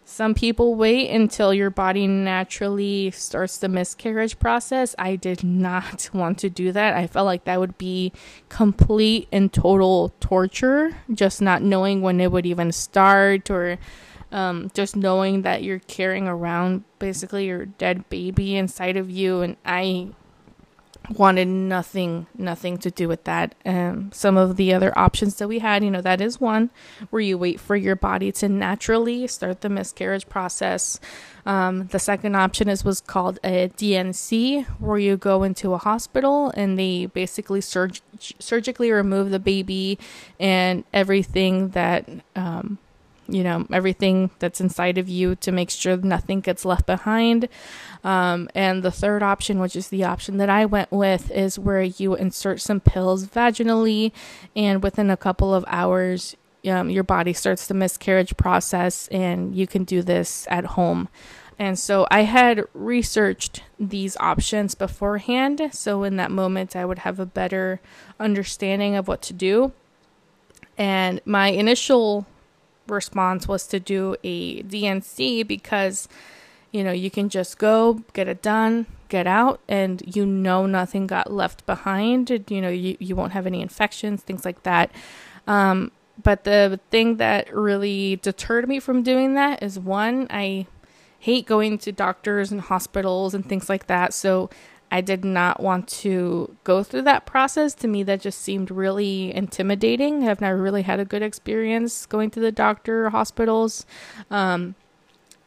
[0.06, 4.94] some people wait until your body naturally starts the miscarriage process.
[4.98, 6.94] I did not want to do that.
[6.94, 8.12] I felt like that would be
[8.50, 13.78] complete and total torture, just not knowing when it would even start or
[14.34, 19.40] um, just knowing that you're carrying around basically your dead baby inside of you.
[19.40, 20.08] And I
[21.10, 25.58] wanted nothing nothing to do with that um, some of the other options that we
[25.58, 26.70] had you know that is one
[27.10, 30.98] where you wait for your body to naturally start the miscarriage process
[31.44, 36.50] um, the second option is was called a dnc where you go into a hospital
[36.56, 39.98] and they basically surg- surgically remove the baby
[40.40, 42.78] and everything that um,
[43.28, 47.48] you know everything that's inside of you to make sure nothing gets left behind
[48.02, 51.82] um, and the third option which is the option that i went with is where
[51.82, 54.12] you insert some pills vaginally
[54.54, 59.66] and within a couple of hours um, your body starts the miscarriage process and you
[59.66, 61.08] can do this at home
[61.58, 65.70] and so I had researched these options beforehand.
[65.72, 67.80] So in that moment, I would have a better
[68.18, 69.72] understanding of what to do.
[70.76, 72.26] And my initial
[72.86, 76.08] response was to do a DNC because
[76.72, 81.06] you know you can just go get it done get out and you know nothing
[81.06, 82.30] got left behind.
[82.48, 84.90] You know you, you won't have any infections things like that.
[85.46, 85.92] Um,
[86.22, 90.66] but the thing that really deterred me from doing that is one i
[91.24, 94.12] hate going to doctors and hospitals and things like that.
[94.12, 94.50] So
[94.94, 97.74] I did not want to go through that process.
[97.74, 100.28] To me, that just seemed really intimidating.
[100.28, 103.86] I've never really had a good experience going to the doctor or hospitals.
[104.30, 104.76] Um,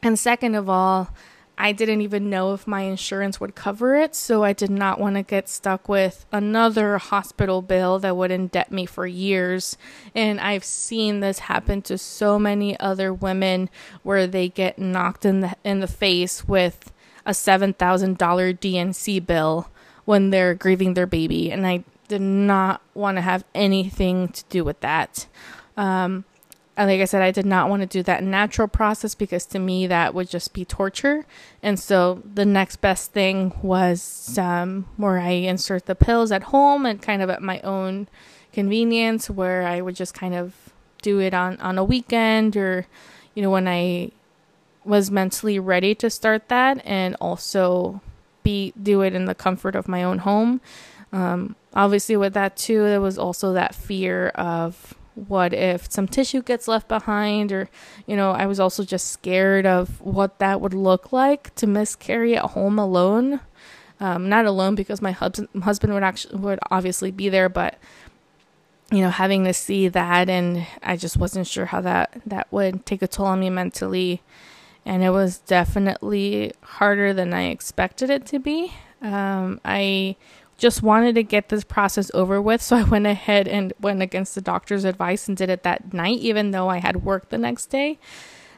[0.04, 1.12] and second of all,
[1.58, 5.16] I didn't even know if my insurance would cover it, so I did not want
[5.16, 9.78] to get stuck with another hospital bill that would indebt me for years.
[10.14, 13.70] And I've seen this happen to so many other women
[14.04, 16.92] where they get knocked in the in the face with
[17.28, 19.70] a $7,000 DNC bill
[20.06, 21.52] when they're grieving their baby.
[21.52, 25.28] And I did not want to have anything to do with that.
[25.76, 26.24] Um,
[26.78, 29.88] like I said, I did not want to do that natural process because to me
[29.88, 31.26] that would just be torture.
[31.62, 36.86] And so the next best thing was um, where I insert the pills at home
[36.86, 38.08] and kind of at my own
[38.54, 40.54] convenience, where I would just kind of
[41.02, 42.86] do it on on a weekend or,
[43.36, 44.12] you know, when I
[44.88, 48.02] was mentally ready to start that and also
[48.43, 50.62] be do it in the comfort of my own home.
[51.12, 56.41] Um, obviously, with that too, there was also that fear of what if some tissue
[56.41, 57.69] gets left behind, or
[58.06, 62.36] you know, I was also just scared of what that would look like to miscarry
[62.38, 63.41] at home alone.
[64.00, 67.78] Um, not alone because my husband husband would actually would obviously be there, but
[68.91, 72.86] you know, having to see that, and I just wasn't sure how that that would
[72.86, 74.21] take a toll on me mentally
[74.88, 78.71] and it was definitely harder than I expected it to be.
[79.02, 80.15] Um, I
[80.58, 84.34] just wanted to get this process over with, so I went ahead and went against
[84.34, 87.65] the doctor's advice and did it that night, even though I had work the next
[87.65, 88.00] day.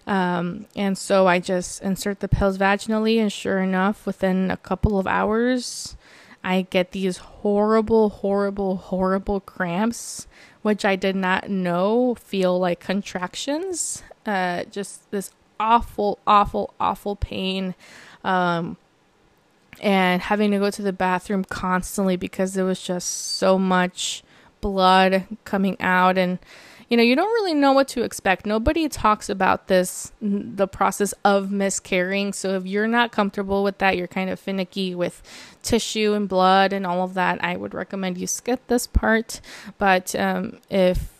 [0.06, 5.00] Um, and so I just insert the pills vaginally, and sure enough, within a couple
[5.00, 5.98] of hours,
[6.44, 10.28] I get these horrible, horrible, horrible cramps,
[10.62, 14.04] which I did not know feel like contractions.
[14.28, 17.76] Uh, just this awful, awful, awful pain.
[18.24, 18.78] Um,
[19.82, 24.24] and having to go to the bathroom constantly because there was just so much
[24.62, 26.18] blood coming out.
[26.18, 26.40] And
[26.90, 28.46] you know you don't really know what to expect.
[28.46, 32.34] Nobody talks about this the process of miscarrying.
[32.34, 35.22] So if you're not comfortable with that you're kind of finicky with
[35.62, 39.40] tissue and blood and all of that i would recommend you skip this part.
[39.78, 41.14] But um, if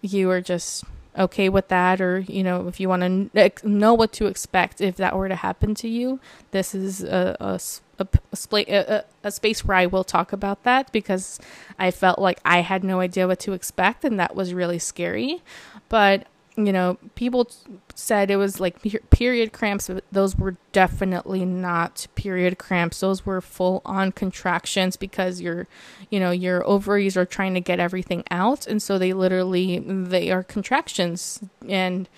[0.00, 0.84] you are just
[1.18, 3.02] okay with that or you know if you want
[3.34, 6.18] to know what to expect if that were to happen to you
[6.52, 7.60] this is a, a,
[7.98, 8.06] a,
[8.52, 11.38] a, a space where i will talk about that because
[11.78, 15.42] i felt like i had no idea what to expect and that was really scary.
[15.88, 17.50] But you know, people
[17.94, 23.00] said it was like period cramps, but those were definitely not period cramps.
[23.00, 25.66] Those were full on contractions because your,
[26.10, 30.30] you know, your ovaries are trying to get everything out, and so they literally they
[30.30, 31.42] are contractions.
[31.68, 32.08] And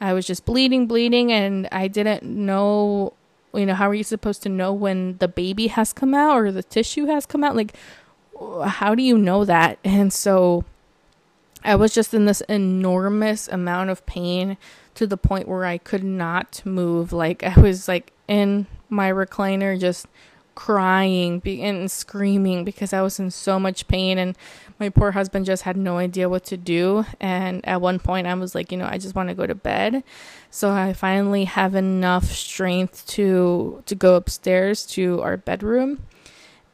[0.00, 3.12] I was just bleeding, bleeding, and I didn't know,
[3.52, 6.50] you know, how are you supposed to know when the baby has come out or
[6.50, 7.56] the tissue has come out?
[7.56, 7.74] Like,
[8.66, 9.78] how do you know that?
[9.84, 10.64] And so
[11.64, 14.56] I was just in this enormous amount of pain
[14.94, 17.12] to the point where I could not move.
[17.12, 20.06] Like I was like in my recliner just
[20.54, 24.36] crying and screaming because I was in so much pain and
[24.78, 28.34] my poor husband just had no idea what to do and at one point I
[28.34, 30.04] was like, you know, I just want to go to bed.
[30.50, 36.04] So I finally have enough strength to to go upstairs to our bedroom.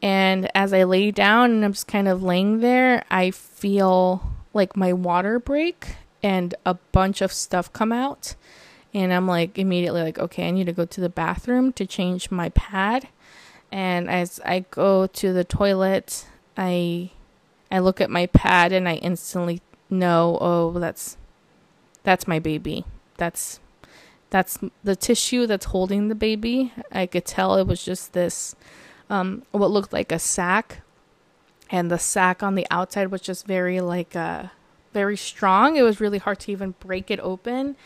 [0.02, 4.22] And as I lay down and I'm just kind of laying there, I feel
[4.58, 8.34] like my water break and a bunch of stuff come out.
[8.92, 12.30] And I'm like immediately like okay I need to go to the bathroom to change
[12.30, 13.08] my pad.
[13.72, 17.10] And as I go to the toilet I
[17.70, 21.16] I look at my pad and I instantly know oh that's
[22.02, 22.84] that's my baby.
[23.16, 23.60] That's
[24.30, 26.72] that's the tissue that's holding the baby.
[26.92, 28.56] I could tell it was just this
[29.08, 30.82] um what looked like a sac
[31.70, 34.44] and the sac on the outside was just very like uh
[34.92, 35.76] very strong.
[35.76, 37.76] It was really hard to even break it open.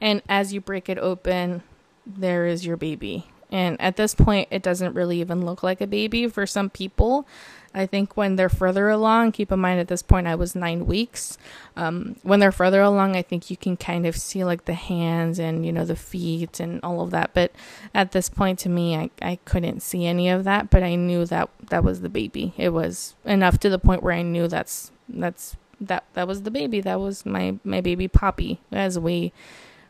[0.00, 1.62] And as you break it open,
[2.06, 3.26] there is your baby.
[3.50, 7.26] And at this point, it doesn't really even look like a baby for some people.
[7.72, 10.86] I think when they're further along, keep in mind at this point I was nine
[10.86, 11.38] weeks.
[11.76, 15.38] Um, when they're further along, I think you can kind of see like the hands
[15.38, 17.32] and you know the feet and all of that.
[17.32, 17.52] But
[17.94, 20.70] at this point, to me, I I couldn't see any of that.
[20.70, 22.54] But I knew that that was the baby.
[22.56, 26.50] It was enough to the point where I knew that's that's that that was the
[26.50, 26.80] baby.
[26.80, 29.32] That was my my baby Poppy, as we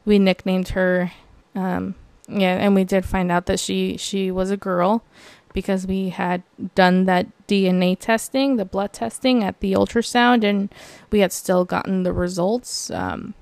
[0.04, 1.12] we nicknamed her.
[1.54, 1.94] Um,
[2.28, 5.02] yeah, and we did find out that she she was a girl
[5.52, 6.42] because we had
[6.74, 10.72] done that DNA testing, the blood testing at the ultrasound, and
[11.10, 12.90] we had still gotten the results.
[12.90, 13.34] Um,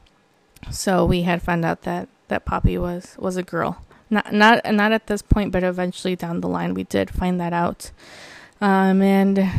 [0.71, 3.83] so we had found out that that Poppy was was a girl.
[4.11, 7.53] Not not not at this point, but eventually down the line, we did find that
[7.53, 7.91] out.
[8.61, 9.51] Um, and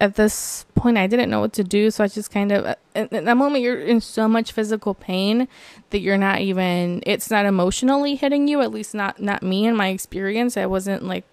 [0.00, 3.10] at this point I didn't know what to do, so I just kind of at,
[3.10, 5.48] that moment you're in so much physical pain
[5.90, 9.76] that you're not even it's not emotionally hitting you, at least not not me in
[9.76, 10.56] my experience.
[10.56, 11.24] I wasn't like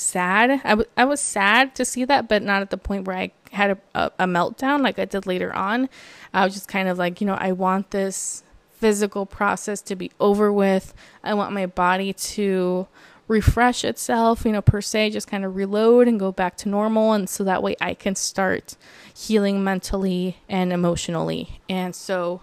[0.00, 0.50] sad.
[0.64, 3.32] I, w- I was sad to see that, but not at the point where I
[3.52, 5.88] had a, a, a meltdown like I did later on.
[6.32, 10.10] I was just kind of like, you know, I want this physical process to be
[10.18, 10.94] over with.
[11.22, 12.86] I want my body to
[13.28, 17.12] refresh itself, you know, per se, just kind of reload and go back to normal.
[17.12, 18.76] And so that way I can start
[19.14, 21.60] healing mentally and emotionally.
[21.68, 22.40] And so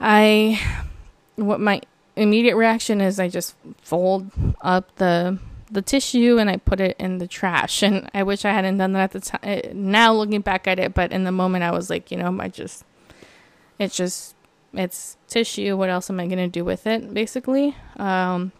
[0.00, 0.60] I,
[1.36, 1.80] what my
[2.16, 5.38] immediate reaction is I just fold up the
[5.70, 7.82] the tissue and I put it in the trash.
[7.88, 9.40] And I wish I hadn't done that at the time.
[9.42, 12.36] Eh, now looking back at it, but in the moment I was like, you know,
[12.40, 12.84] I just,
[13.78, 14.34] it's just,
[14.72, 15.76] it's tissue.
[15.76, 17.76] What else am I going to do with it, basically?
[17.96, 18.52] Um,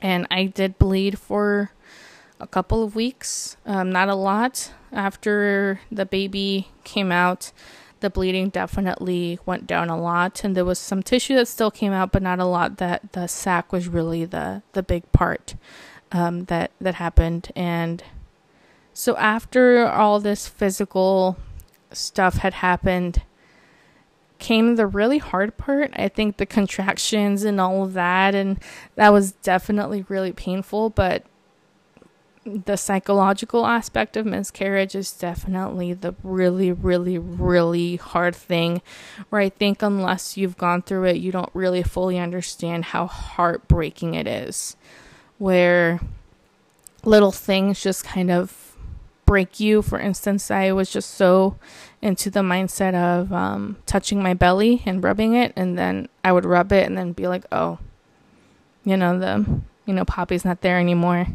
[0.00, 1.72] and I did bleed for
[2.40, 4.72] a couple of weeks, um, not a lot.
[4.92, 7.52] After the baby came out,
[8.00, 11.92] the bleeding definitely went down a lot, and there was some tissue that still came
[11.92, 12.78] out, but not a lot.
[12.78, 15.54] That the sac was really the the big part
[16.12, 18.02] um, that that happened, and
[18.94, 21.36] so after all this physical
[21.92, 23.22] stuff had happened,
[24.38, 25.90] came the really hard part.
[25.94, 28.58] I think the contractions and all of that, and
[28.96, 30.90] that was definitely really painful.
[30.90, 31.24] But
[32.44, 38.82] the psychological aspect of miscarriage is definitely the really, really, really hard thing.
[39.30, 44.14] Where I think unless you've gone through it, you don't really fully understand how heartbreaking
[44.14, 44.76] it is.
[45.42, 45.98] Where
[47.04, 48.76] little things just kind of
[49.26, 49.82] break you.
[49.82, 51.56] For instance, I was just so
[52.00, 56.44] into the mindset of um, touching my belly and rubbing it, and then I would
[56.44, 57.78] rub it and then be like, oh,
[58.84, 59.44] you know, the,
[59.84, 61.26] you know, Poppy's not there anymore.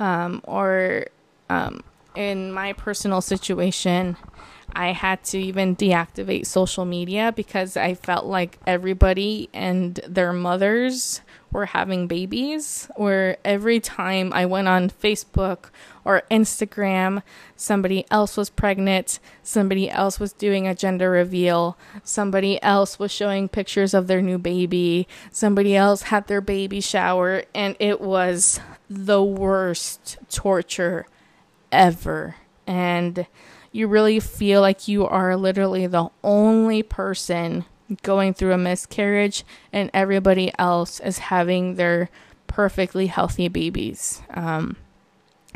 [0.00, 1.06] Um, or
[1.48, 1.84] um,
[2.16, 4.16] in my personal situation,
[4.74, 11.20] I had to even deactivate social media because I felt like everybody and their mothers
[11.50, 12.88] were having babies.
[12.96, 15.70] Where every time I went on Facebook
[16.04, 17.22] or Instagram,
[17.56, 23.48] somebody else was pregnant, somebody else was doing a gender reveal, somebody else was showing
[23.48, 29.22] pictures of their new baby, somebody else had their baby shower, and it was the
[29.22, 31.06] worst torture
[31.70, 32.36] ever.
[32.66, 33.26] And
[33.72, 37.64] you really feel like you are literally the only person
[38.02, 42.10] going through a miscarriage and everybody else is having their
[42.46, 44.22] perfectly healthy babies.
[44.30, 44.76] Um,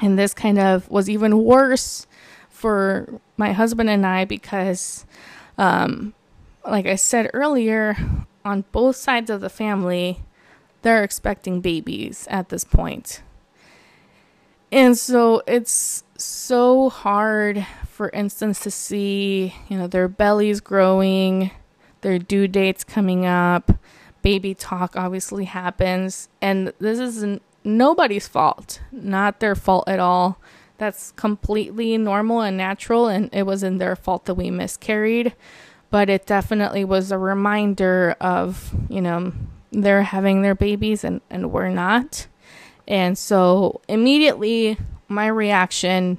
[0.00, 2.06] and this kind of was even worse
[2.48, 5.04] for my husband and I because,
[5.58, 6.14] um,
[6.66, 7.96] like I said earlier,
[8.44, 10.20] on both sides of the family,
[10.82, 13.22] they're expecting babies at this point.
[14.70, 21.50] And so it's so hard, for instance, to see, you know, their bellies growing,
[22.02, 23.72] their due dates coming up,
[24.20, 26.28] baby talk obviously happens.
[26.40, 30.38] And this is nobody's fault, not their fault at all.
[30.78, 35.34] That's completely normal and natural, and it wasn't their fault that we miscarried.
[35.90, 39.32] But it definitely was a reminder of, you know,
[39.70, 42.26] they're having their babies and, and we're not.
[42.88, 44.76] And so immediately,
[45.08, 46.18] my reaction,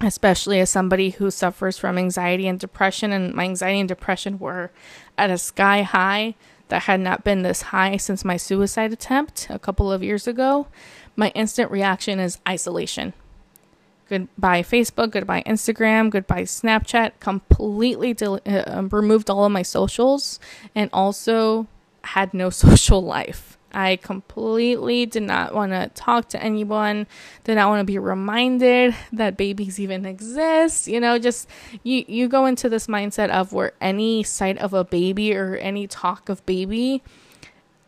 [0.00, 4.70] especially as somebody who suffers from anxiety and depression, and my anxiety and depression were
[5.16, 6.34] at a sky high
[6.68, 10.66] that had not been this high since my suicide attempt a couple of years ago,
[11.14, 13.12] my instant reaction is isolation.
[14.08, 17.12] Goodbye Facebook, goodbye Instagram, goodbye Snapchat.
[17.18, 20.38] Completely del- uh, removed all of my socials
[20.74, 21.66] and also
[22.04, 23.55] had no social life.
[23.72, 27.06] I completely did not want to talk to anyone,
[27.44, 30.86] did not want to be reminded that babies even exist.
[30.88, 31.48] You know, just
[31.82, 35.86] you you go into this mindset of where any sight of a baby or any
[35.86, 37.02] talk of baby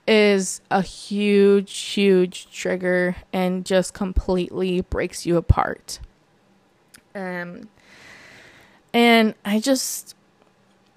[0.06, 6.00] is a huge huge trigger and just completely breaks you apart.
[7.14, 7.68] Um
[8.92, 10.14] and I just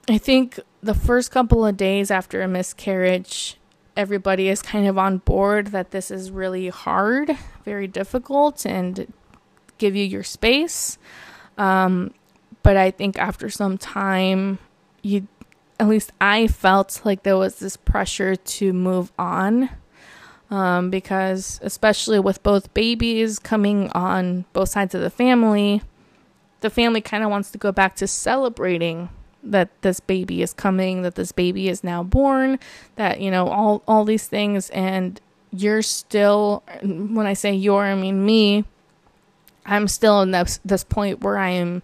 [0.10, 3.58] I think the first couple of days after a miscarriage
[3.96, 9.12] everybody is kind of on board that this is really hard, very difficult, and
[9.78, 10.98] give you your space.
[11.58, 12.14] Um,
[12.64, 14.60] but I think after some time,
[15.02, 15.28] you,
[15.80, 19.70] at least I felt like there was this pressure to move on.
[20.50, 25.82] Um, because especially with both babies coming on both sides of the family,
[26.60, 29.08] the family kind of wants to go back to celebrating
[29.44, 32.60] that this baby is coming, that this baby is now born,
[32.96, 34.70] that you know all all these things.
[34.72, 35.20] And
[35.52, 38.66] you're still when I say you're I mean me
[39.66, 41.84] I'm still in this this point where I am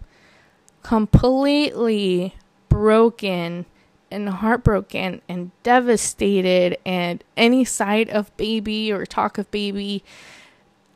[0.82, 2.34] completely
[2.68, 3.66] broken
[4.10, 6.78] and heartbroken and devastated.
[6.86, 10.02] And any sight of baby or talk of baby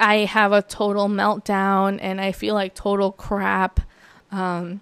[0.01, 3.81] I have a total meltdown and I feel like total crap.
[4.31, 4.81] Um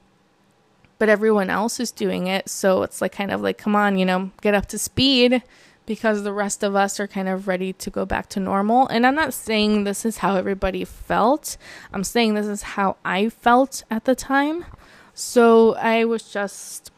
[1.00, 2.48] but everyone else is doing it.
[2.50, 5.42] So it's like kind of like, come on, you know, get up to speed
[5.86, 8.86] because the rest of us are kind of ready to go back to normal.
[8.88, 11.56] And I'm not saying this is how everybody felt,
[11.90, 14.66] I'm saying this is how I felt at the time.
[15.14, 16.92] So I was just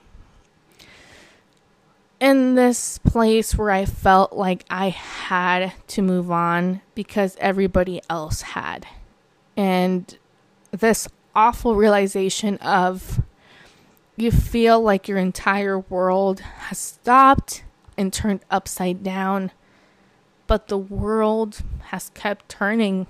[2.19, 8.43] in this place where I felt like I had to move on because everybody else
[8.43, 8.85] had.
[9.57, 10.19] And
[10.73, 13.23] this awful realization of
[14.17, 17.65] you feel like your entire world has stopped
[17.97, 19.51] and turned upside down,
[20.47, 23.07] but the world has kept turning.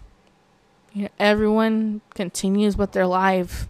[0.93, 3.69] You know, everyone continues with their life,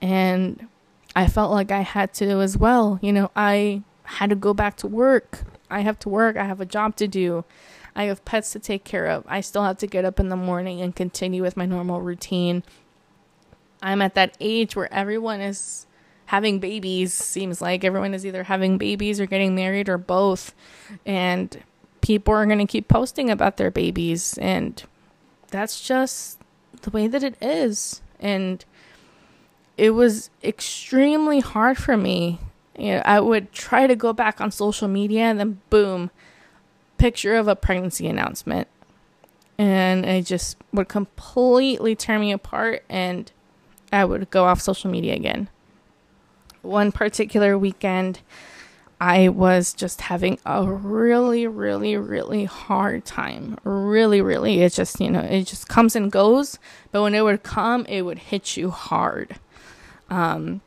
[0.00, 0.68] and
[1.14, 2.98] I felt like I had to as well.
[3.02, 5.40] You know, I had to go back to work.
[5.70, 6.36] I have to work.
[6.36, 7.44] I have a job to do.
[7.94, 9.24] I have pets to take care of.
[9.26, 12.62] I still have to get up in the morning and continue with my normal routine.
[13.82, 15.87] I'm at that age where everyone is
[16.28, 20.54] having babies seems like everyone is either having babies or getting married or both.
[21.06, 21.64] And
[22.02, 24.82] people are going to keep posting about their babies and
[25.48, 26.38] that's just
[26.82, 28.02] the way that it is.
[28.20, 28.62] And
[29.78, 32.40] it was extremely hard for me.
[32.78, 36.10] You know, i would try to go back on social media and then boom
[36.98, 38.68] picture of a pregnancy announcement.
[39.56, 43.32] And it just would completely tear me apart and
[43.90, 45.48] i would go off social media again
[46.62, 48.20] one particular weekend,
[49.00, 53.56] I was just having a really, really, really hard time.
[53.62, 54.62] Really, really.
[54.62, 56.58] It just, you know, it just comes and goes.
[56.90, 59.36] But when it would come, it would hit you hard.
[60.10, 60.62] Um,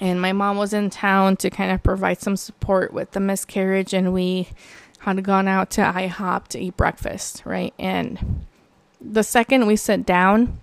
[0.00, 3.94] and my mom was in town to kind of provide some support with the miscarriage,
[3.94, 4.48] and we
[5.00, 7.72] had gone out to IHOP to eat breakfast, right?
[7.78, 8.44] And
[9.00, 10.60] the second we sat down,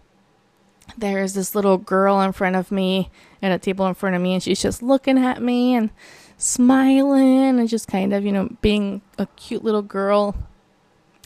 [0.97, 3.09] there's this little girl in front of me
[3.42, 5.89] at a table in front of me, and she's just looking at me and
[6.38, 10.36] smiling and just kind of, you know, being a cute little girl.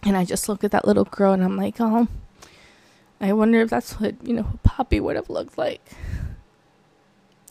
[0.04, 2.08] And I just look at that little girl and I'm like, oh,
[3.20, 5.82] I wonder if that's what, you know, Poppy would have looked like.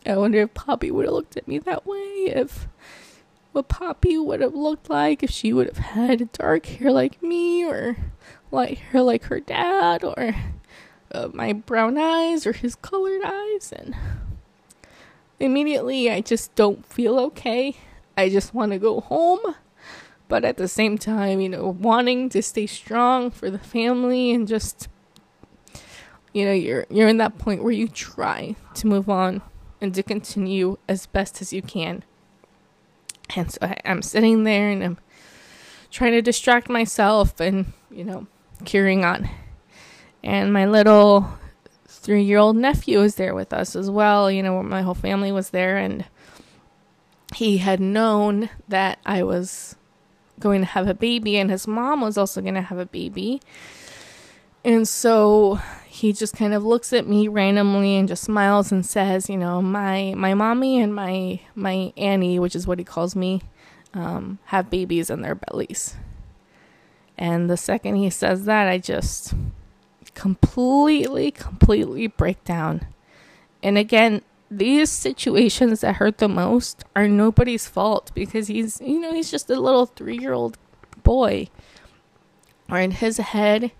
[0.05, 1.97] I wonder if Poppy would have looked at me that way
[2.27, 2.67] if
[3.51, 7.65] what Poppy would have looked like if she would have had dark hair like me
[7.65, 7.97] or
[8.51, 10.35] light hair like her dad or
[11.11, 13.95] uh, my brown eyes or his colored eyes and
[15.39, 17.75] immediately I just don't feel okay.
[18.17, 19.55] I just want to go home.
[20.27, 24.47] But at the same time, you know, wanting to stay strong for the family and
[24.47, 24.87] just
[26.35, 29.41] you know, you're you're in that point where you try to move on
[29.79, 32.03] and to continue as best as you can.
[33.35, 34.97] And so I, I'm sitting there and I'm
[35.91, 38.27] trying to distract myself and, you know,
[38.65, 39.29] carrying on.
[40.23, 41.29] And my little
[42.05, 44.29] three year old nephew was there with us as well.
[44.29, 46.05] You know, my whole family was there, and
[47.33, 49.75] he had known that I was
[50.39, 53.41] going to have a baby, and his mom was also going to have a baby.
[54.63, 59.27] And so he just kind of looks at me randomly and just smiles and says,
[59.27, 63.41] you know, my my mommy and my my Annie, which is what he calls me,
[63.95, 65.95] um, have babies in their bellies.
[67.17, 69.33] And the second he says that, I just
[70.15, 72.87] completely, completely break down.
[73.61, 79.13] And again, these situations that hurt the most are nobody's fault because he's, you know,
[79.13, 80.57] he's just a little three year old
[81.03, 81.49] boy.
[82.69, 83.71] Or in his head,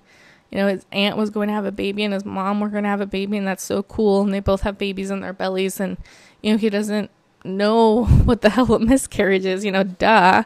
[0.52, 2.84] you know, his aunt was going to have a baby and his mom were going
[2.84, 4.22] to have a baby, and that's so cool.
[4.22, 5.98] And they both have babies in their bellies, and,
[6.42, 7.10] you know, he doesn't
[7.44, 10.44] know what the hell a miscarriage is, you know, duh.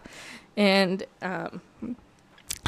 [0.56, 1.62] And, um,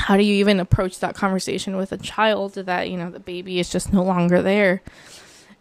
[0.02, 3.60] how do you even approach that conversation with a child that, you know, the baby
[3.60, 4.82] is just no longer there?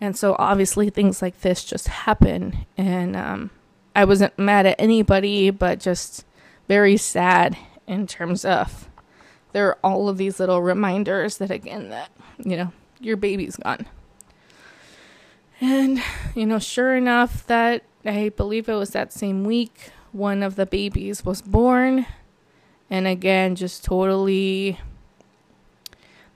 [0.00, 2.66] And so obviously things like this just happen.
[2.76, 3.50] And, um,
[3.94, 6.24] I wasn't mad at anybody, but just
[6.68, 8.88] very sad in terms of
[9.52, 13.86] there are all of these little reminders that again that you know your baby's gone
[15.60, 16.00] and
[16.34, 20.66] you know sure enough that i believe it was that same week one of the
[20.66, 22.06] babies was born
[22.90, 24.78] and again just totally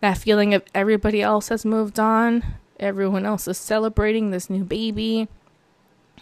[0.01, 2.45] that feeling of everybody else has moved on
[2.79, 5.29] everyone else is celebrating this new baby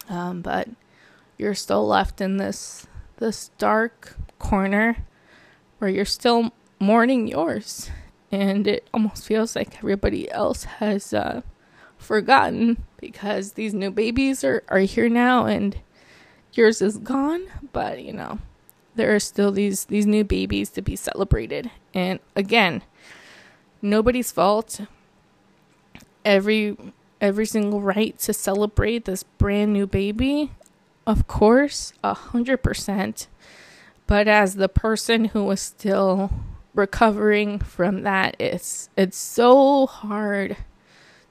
[0.09, 0.69] um, but
[1.39, 2.87] you're still left in this
[3.19, 4.97] this dark corner
[5.79, 7.91] where you're still mourning yours.
[8.31, 11.43] And it almost feels like everybody else has uh,
[11.99, 15.77] forgotten because these new babies are, are here now and
[16.53, 17.47] yours is gone.
[17.73, 18.39] But, you know,
[18.95, 21.71] there are still these, these new babies to be celebrated.
[21.95, 22.83] And again,
[23.81, 24.81] nobody's fault.
[26.25, 26.77] Every
[27.21, 30.51] every single right to celebrate this brand new baby,
[31.07, 33.29] of course, a hundred percent.
[34.07, 36.31] But as the person who was still
[36.75, 40.57] recovering from that it's it's so hard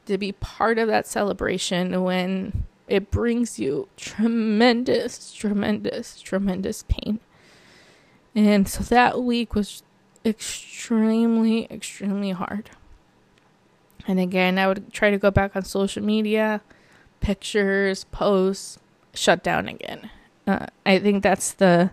[0.05, 7.20] to be part of that celebration when it brings you tremendous tremendous tremendous pain
[8.36, 9.84] and so that week was
[10.25, 12.69] extremely extremely hard.
[14.07, 16.61] And again i would try to go back on social media
[17.19, 18.79] pictures posts
[19.13, 20.09] shut down again.
[20.47, 21.91] Uh, i think that's the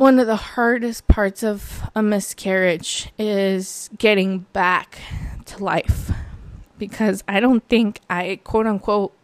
[0.00, 4.98] one of the hardest parts of a miscarriage is getting back
[5.44, 6.10] to life.
[6.78, 9.14] Because I don't think I quote unquote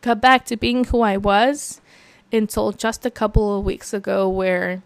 [0.00, 1.80] got back to being who I was
[2.32, 4.82] until just a couple of weeks ago where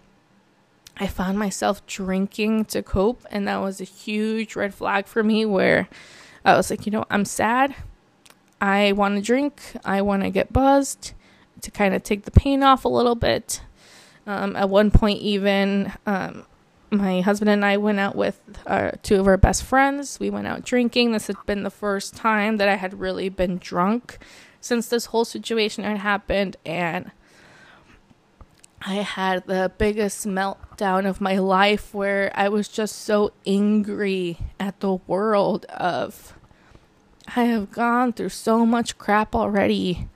[0.99, 5.45] I found myself drinking to cope and that was a huge red flag for me
[5.45, 5.89] where
[6.45, 7.75] I was like, you know, I'm sad.
[8.61, 9.61] I want to drink.
[9.85, 11.15] I want to get buzzed
[11.63, 13.61] to kind of take the pain off a little bit.
[14.27, 16.45] Um, at one point, even um,
[16.91, 20.21] my husband and I went out with uh, two of our best friends.
[20.21, 21.13] We went out drinking.
[21.13, 24.19] This had been the first time that I had really been drunk
[24.61, 26.57] since this whole situation had happened.
[26.65, 27.11] And
[28.85, 34.81] I had the biggest meltdown of my life where I was just so angry at
[34.81, 36.37] the world of
[37.37, 40.09] I have gone through so much crap already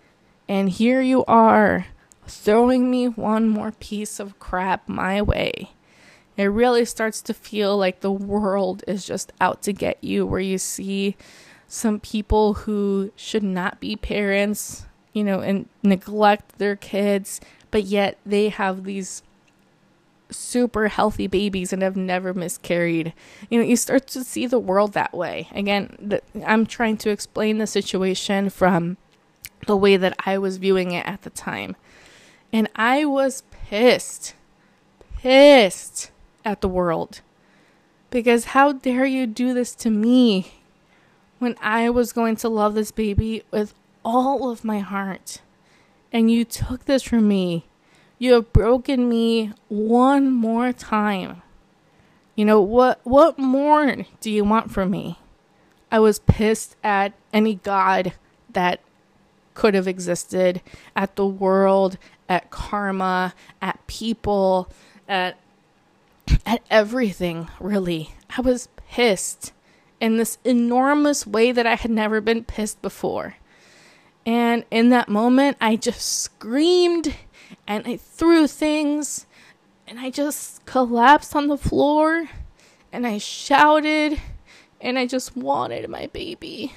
[0.48, 1.86] and here you are
[2.26, 5.70] throwing me one more piece of crap my way.
[6.36, 10.40] It really starts to feel like the world is just out to get you, where
[10.40, 11.16] you see
[11.66, 17.40] some people who should not be parents, you know, and neglect their kids,
[17.70, 19.22] but yet they have these
[20.30, 23.12] super healthy babies and have never miscarried.
[23.50, 25.48] You know, you start to see the world that way.
[25.52, 28.96] Again, the, I'm trying to explain the situation from
[29.66, 31.76] the way that I was viewing it at the time.
[32.52, 34.34] And I was pissed,
[35.18, 36.10] pissed
[36.44, 37.20] at the world.
[38.10, 40.54] Because how dare you do this to me
[41.38, 45.40] when I was going to love this baby with all of my heart?
[46.16, 47.66] And you took this from me
[48.18, 51.42] You have broken me one more time.
[52.34, 55.18] You know, what what more do you want from me?
[55.92, 58.14] I was pissed at any god
[58.48, 58.80] that
[59.52, 60.62] could have existed,
[60.96, 61.98] at the world,
[62.30, 64.70] at karma, at people,
[65.06, 65.38] at
[66.46, 68.14] at everything, really.
[68.34, 69.52] I was pissed
[70.00, 73.34] in this enormous way that I had never been pissed before.
[74.26, 77.14] And in that moment, I just screamed
[77.66, 79.24] and I threw things
[79.86, 82.28] and I just collapsed on the floor
[82.92, 84.20] and I shouted
[84.80, 86.74] and I just wanted my baby.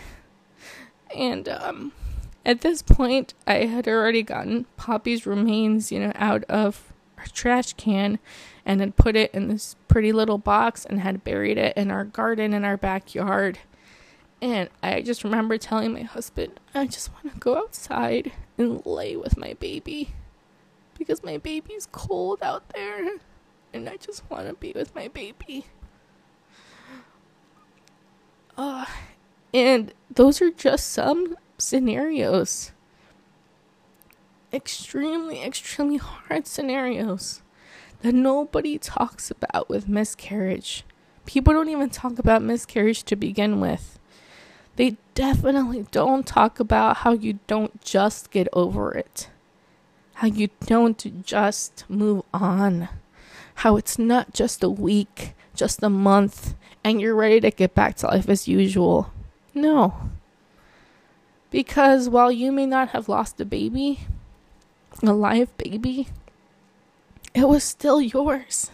[1.15, 1.91] And um,
[2.45, 7.73] at this point, I had already gotten Poppy's remains, you know, out of our trash
[7.73, 8.19] can
[8.63, 12.05] and had put it in this pretty little box and had buried it in our
[12.05, 13.57] garden in our backyard.
[14.41, 19.17] And I just remember telling my husband, I just want to go outside and lay
[19.17, 20.13] with my baby
[20.97, 23.17] because my baby's cold out there
[23.73, 25.65] and I just want to be with my baby.
[28.57, 28.85] Uh,
[29.53, 32.71] and those are just some scenarios.
[34.51, 37.41] Extremely, extremely hard scenarios
[38.01, 40.85] that nobody talks about with miscarriage.
[41.25, 43.98] People don't even talk about miscarriage to begin with.
[44.79, 49.27] They definitely don't talk about how you don't just get over it
[50.19, 52.89] how you don't just move on,
[53.55, 57.95] how it's not just a week, just a month, and you're ready to get back
[57.95, 59.13] to life as usual.
[59.53, 60.09] No.
[61.51, 64.01] Because while you may not have lost a baby,
[65.01, 66.09] a live baby,
[67.33, 68.71] it was still yours.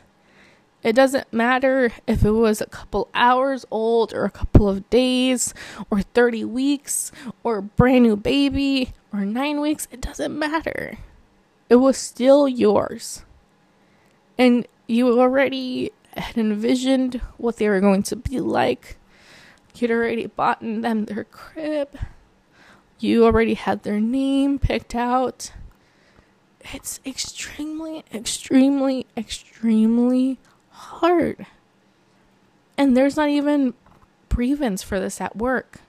[0.85, 5.53] It doesn't matter if it was a couple hours old or a couple of days
[5.89, 7.11] or 30 weeks
[7.43, 9.87] or a brand new baby or nine weeks.
[9.91, 10.99] It doesn't matter
[11.69, 13.23] it was still yours.
[14.37, 18.97] And you already had envisioned what they were going to be like.
[19.75, 21.97] You'd already bought them their crib.
[22.99, 25.51] You already had their name picked out.
[26.73, 30.39] It's extremely, extremely, extremely
[30.95, 31.45] hard.
[32.77, 33.73] And there's not even
[34.29, 35.79] grievance for this at work.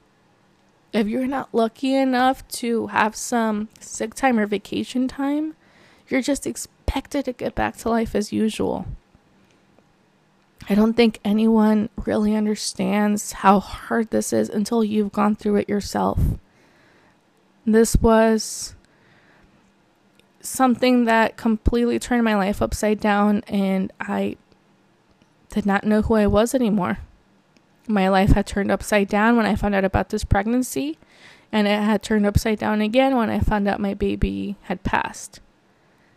[0.93, 5.57] If you're not lucky enough to have some sick time or vacation time,
[6.09, 8.87] you're just expected to get back to life as usual.
[10.69, 15.69] I don't think anyone really understands how hard this is until you've gone through it
[15.69, 16.19] yourself.
[17.65, 18.75] This was
[20.41, 24.37] something that completely turned my life upside down, and I
[25.57, 26.99] did not know who I was anymore.
[27.89, 30.99] My life had turned upside down when I found out about this pregnancy,
[31.51, 35.41] and it had turned upside down again when I found out my baby had passed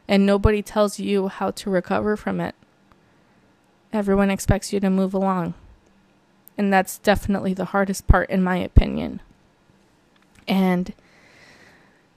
[0.10, 2.54] and nobody tells you how to recover from it.
[3.94, 5.54] Everyone expects you to move along.
[6.58, 9.22] And that's definitely the hardest part, in my opinion.
[10.50, 10.94] And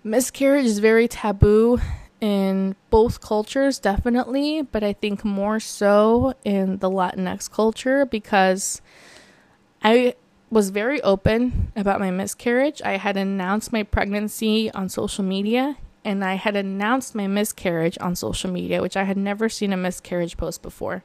[0.02, 1.80] miscarriage is very taboo
[2.22, 8.80] in both cultures, definitely, but I think more so in the Latinx culture because
[9.82, 10.14] I
[10.48, 12.80] was very open about my miscarriage.
[12.84, 18.14] I had announced my pregnancy on social media and I had announced my miscarriage on
[18.14, 21.02] social media, which I had never seen a miscarriage post before.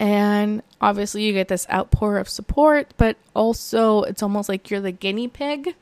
[0.00, 4.90] And obviously, you get this outpour of support, but also it's almost like you're the
[4.90, 5.76] guinea pig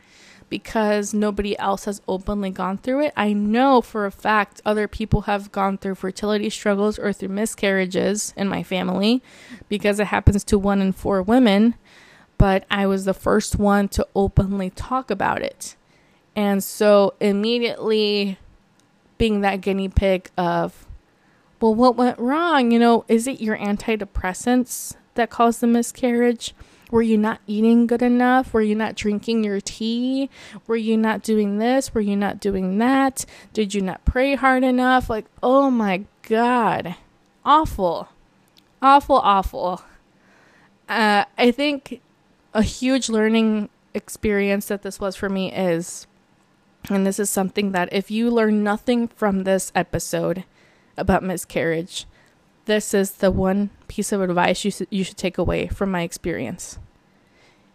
[0.48, 3.12] because nobody else has openly gone through it.
[3.16, 8.32] I know for a fact other people have gone through fertility struggles or through miscarriages
[8.36, 9.22] in my family
[9.68, 11.74] because it happens to one in four women,
[12.38, 15.76] but I was the first one to openly talk about it.
[16.34, 18.38] And so immediately
[19.18, 20.86] being that guinea pig of,
[21.60, 22.70] well, what went wrong?
[22.70, 26.54] You know, is it your antidepressants that caused the miscarriage?
[26.90, 28.52] Were you not eating good enough?
[28.52, 30.30] Were you not drinking your tea?
[30.66, 31.94] Were you not doing this?
[31.94, 33.24] Were you not doing that?
[33.52, 35.10] Did you not pray hard enough?
[35.10, 36.96] Like, oh my God.
[37.44, 38.08] Awful.
[38.80, 39.82] Awful, awful.
[40.88, 42.00] Uh, I think
[42.54, 46.06] a huge learning experience that this was for me is
[46.90, 50.44] and this is something that if you learn nothing from this episode
[50.96, 52.06] about miscarriage,
[52.68, 56.78] this is the one piece of advice you, you should take away from my experience.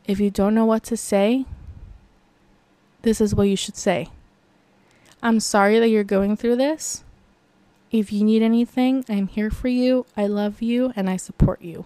[0.06, 1.46] If you don't know what to say,
[3.02, 4.10] this is what you should say.
[5.22, 7.04] I'm sorry that you're going through this.
[7.92, 10.06] If you need anything, I'm here for you.
[10.16, 11.86] I love you and I support you.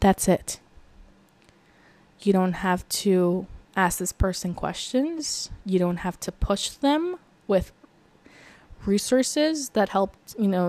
[0.00, 0.60] That's it.
[2.22, 3.46] You don't have to
[3.76, 5.50] ask this person questions.
[5.66, 7.72] You don't have to push them with
[8.86, 10.68] resources that helped, you know,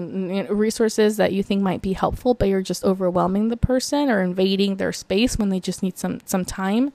[0.49, 4.78] resources that you think might be helpful, but you're just overwhelming the person or invading
[4.78, 6.91] their space when they just need some some time.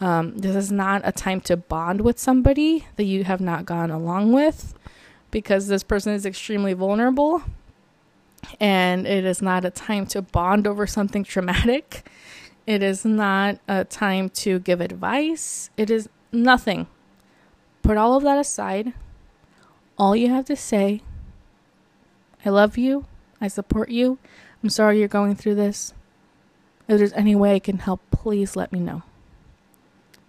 [0.00, 3.90] Um, this is not a time to bond with somebody that you have not gone
[3.90, 4.74] along with
[5.30, 7.42] because this person is extremely vulnerable
[8.58, 12.08] and it is not a time to bond over something traumatic.
[12.66, 15.70] It is not a time to give advice.
[15.76, 16.86] It is nothing.
[17.82, 18.92] Put all of that aside.
[20.00, 21.02] All you have to say,
[22.42, 23.04] I love you.
[23.38, 24.16] I support you.
[24.62, 25.92] I'm sorry you're going through this.
[26.88, 29.02] If there's any way I can help, please let me know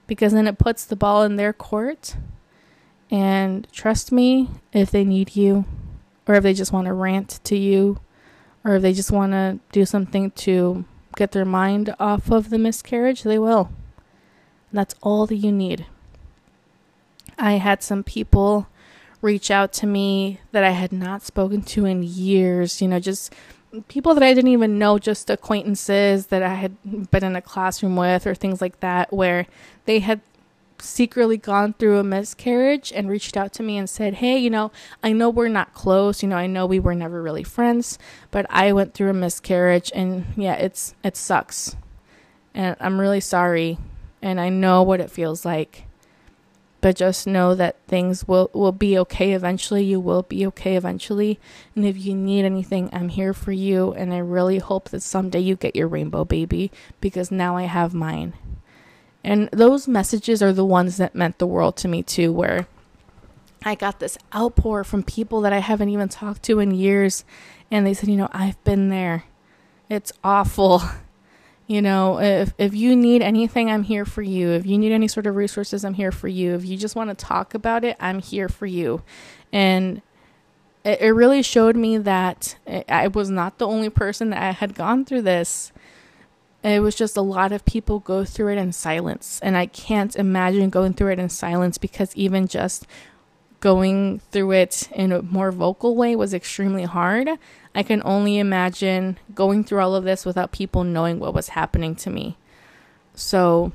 [0.08, 2.18] because then it puts the ball in their court.
[3.10, 5.64] And trust me, if they need you,
[6.28, 8.02] or if they just want to rant to you,
[8.66, 10.84] or if they just want to do something to
[11.16, 13.72] get their mind off of the miscarriage, they will.
[14.74, 15.86] That's all that you need.
[17.40, 18.68] I had some people
[19.22, 23.34] reach out to me that I had not spoken to in years, you know, just
[23.88, 27.96] people that I didn't even know, just acquaintances that I had been in a classroom
[27.96, 29.46] with, or things like that, where
[29.86, 30.22] they had
[30.80, 34.72] secretly gone through a miscarriage and reached out to me and said, Hey, you know,
[35.04, 38.00] I know we're not close, you know, I know we were never really friends,
[38.32, 41.76] but I went through a miscarriage and yeah, it's it sucks.
[42.54, 43.78] And I'm really sorry
[44.22, 45.86] and I know what it feels like
[46.82, 49.84] but just know that things will will be okay eventually.
[49.84, 51.40] You will be okay eventually.
[51.76, 53.94] And if you need anything i'm here for you.
[53.94, 57.94] And i really hope that someday you get your rainbow baby because now i have
[57.94, 58.34] mine.
[59.24, 62.68] And those messages are the ones that meant the world to me too where
[63.64, 67.24] i got this outpour from people that i haven't even talked to in years.
[67.70, 69.26] And they said you know i've been there.
[69.88, 70.82] It's awful
[71.72, 74.50] You know, if if you need anything, I'm here for you.
[74.50, 76.54] If you need any sort of resources, I'm here for you.
[76.54, 79.04] If you just want to talk about it, I'm here for you.
[79.54, 80.02] And
[80.84, 82.58] it, it really showed me that
[82.90, 85.72] I was not the only person that had gone through this.
[86.62, 89.40] It was just a lot of people go through it in silence.
[89.42, 92.86] And I can't imagine going through it in silence because even just
[93.62, 97.30] going through it in a more vocal way was extremely hard.
[97.74, 101.96] I can only imagine going through all of this without people knowing what was happening
[101.98, 102.38] to me.
[103.16, 103.72] So,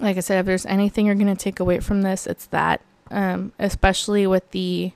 [0.00, 2.82] like I said, if there's anything you're going to take away from this, it's that,
[3.10, 4.92] um, especially with the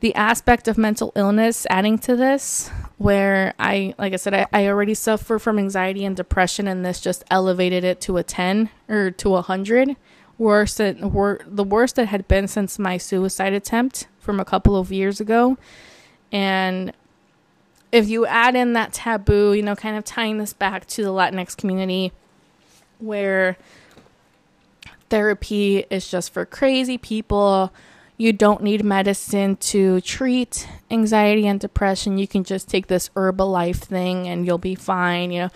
[0.00, 4.68] the aspect of mental illness adding to this, where I, like I said, I, I
[4.68, 9.10] already suffer from anxiety and depression, and this just elevated it to a 10 or
[9.10, 9.96] to a 100.
[10.38, 14.76] Worse than, wor- the worst it had been since my suicide attempt from a couple
[14.76, 15.58] of years ago.
[16.30, 16.92] And
[17.90, 21.10] if you add in that taboo, you know, kind of tying this back to the
[21.10, 22.12] Latinx community
[22.98, 23.56] where
[25.08, 27.72] therapy is just for crazy people.
[28.16, 32.18] You don't need medicine to treat anxiety and depression.
[32.18, 35.30] You can just take this Herbalife thing and you'll be fine.
[35.30, 35.50] You know,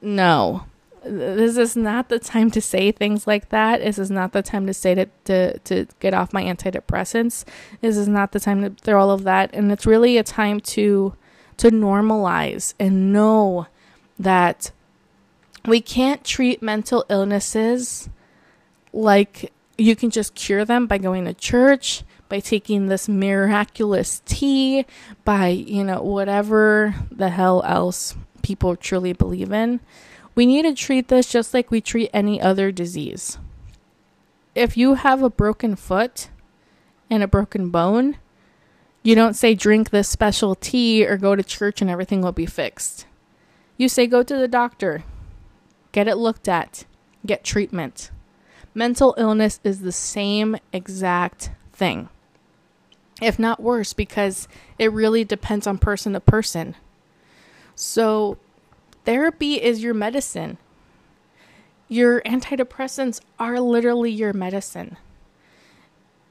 [0.00, 0.64] no,
[1.08, 3.80] this is not the time to say things like that.
[3.80, 7.44] This is not the time to say to, to, to get off my antidepressants.
[7.80, 9.50] This is not the time to throw all of that.
[9.52, 11.14] And it's really a time to
[11.58, 13.66] to normalize and know
[14.18, 14.70] that
[15.64, 18.10] we can't treat mental illnesses
[18.92, 24.86] like you can just cure them by going to church, by taking this miraculous tea,
[25.24, 29.80] by, you know, whatever the hell else people truly believe in.
[30.36, 33.38] We need to treat this just like we treat any other disease.
[34.54, 36.28] If you have a broken foot
[37.10, 38.18] and a broken bone,
[39.02, 42.46] you don't say drink this special tea or go to church and everything will be
[42.46, 43.06] fixed.
[43.78, 45.04] You say go to the doctor,
[45.92, 46.84] get it looked at,
[47.24, 48.10] get treatment.
[48.74, 52.10] Mental illness is the same exact thing,
[53.22, 56.74] if not worse, because it really depends on person to person.
[57.74, 58.38] So
[59.06, 60.58] Therapy is your medicine.
[61.88, 64.96] Your antidepressants are literally your medicine.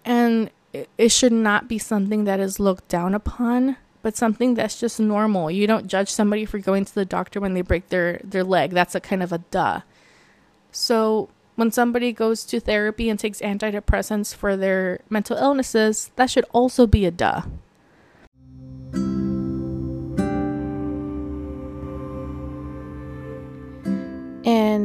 [0.03, 0.51] And
[0.97, 5.49] it should not be something that is looked down upon, but something that's just normal.
[5.49, 8.71] You don't judge somebody for going to the doctor when they break their, their leg.
[8.71, 9.81] That's a kind of a duh.
[10.71, 16.45] So when somebody goes to therapy and takes antidepressants for their mental illnesses, that should
[16.51, 17.43] also be a duh.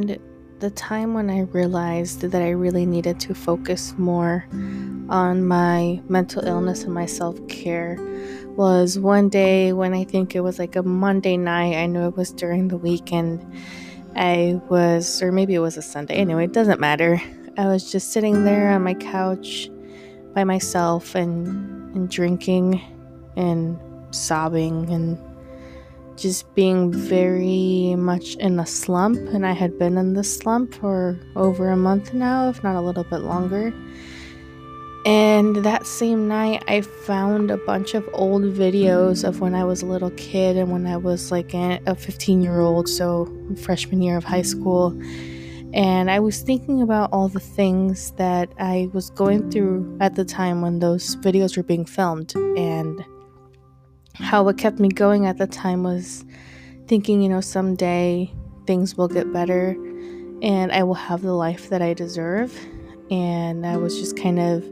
[0.01, 0.19] And
[0.61, 4.47] the time when I realized that I really needed to focus more
[5.11, 7.99] on my mental illness and my self care
[8.57, 11.77] was one day when I think it was like a Monday night.
[11.77, 13.45] I know it was during the weekend.
[14.17, 16.15] I was, or maybe it was a Sunday.
[16.15, 17.21] Anyway, it doesn't matter.
[17.59, 19.69] I was just sitting there on my couch
[20.35, 22.81] by myself and, and drinking
[23.37, 23.79] and
[24.13, 25.19] sobbing and
[26.21, 29.19] just being very much in a slump.
[29.31, 32.81] And I had been in this slump for over a month now, if not a
[32.81, 33.73] little bit longer.
[35.07, 39.81] And that same night, I found a bunch of old videos of when I was
[39.81, 43.27] a little kid and when I was like a 15 year old, so
[43.63, 44.99] freshman year of high school.
[45.73, 50.25] And I was thinking about all the things that I was going through at the
[50.25, 52.35] time when those videos were being filmed.
[52.37, 53.03] And
[54.21, 56.25] how what kept me going at the time was
[56.87, 58.33] thinking, you know, someday
[58.67, 59.71] things will get better
[60.43, 62.57] and I will have the life that I deserve.
[63.11, 64.65] And I was just kind of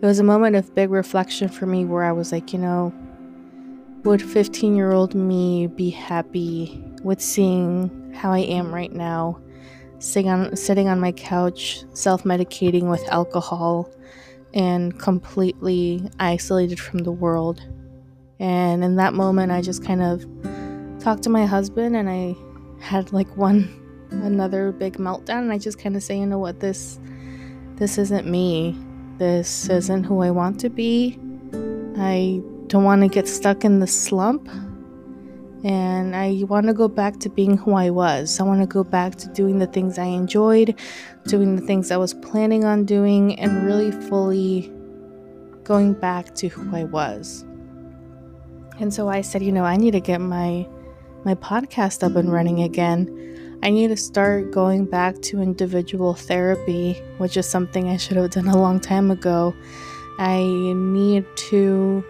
[0.00, 2.92] it was a moment of big reflection for me where I was like, you know,
[4.04, 9.40] would 15 year old me be happy with seeing how I am right now,
[9.98, 13.90] sitting on, sitting on my couch, self medicating with alcohol,
[14.54, 17.60] and completely isolated from the world?
[18.38, 20.24] And in that moment, I just kind of
[21.00, 22.36] talked to my husband and I
[22.80, 23.74] had like one
[24.10, 26.98] another big meltdown and I just kind of say, you know what, this
[27.76, 28.76] this isn't me
[29.18, 31.18] this isn't who I want to be.
[31.96, 34.48] I don't want to get stuck in the slump.
[35.64, 38.38] And I want to go back to being who I was.
[38.38, 40.78] I want to go back to doing the things I enjoyed,
[41.26, 44.72] doing the things I was planning on doing, and really fully
[45.64, 47.44] going back to who I was.
[48.80, 50.66] And so I said, you know, I need to get my
[51.24, 53.58] my podcast up and running again.
[53.62, 58.30] I need to start going back to individual therapy, which is something I should have
[58.30, 59.52] done a long time ago.
[60.18, 62.04] I need to,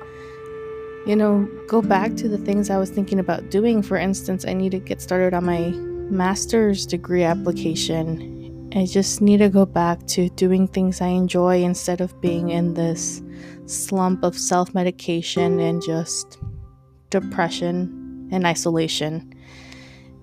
[1.06, 3.82] you know, go back to the things I was thinking about doing.
[3.82, 5.70] For instance, I need to get started on my
[6.10, 8.70] master's degree application.
[8.74, 12.74] I just need to go back to doing things I enjoy instead of being in
[12.74, 13.22] this
[13.64, 16.37] slump of self medication and just
[17.10, 19.34] depression and isolation.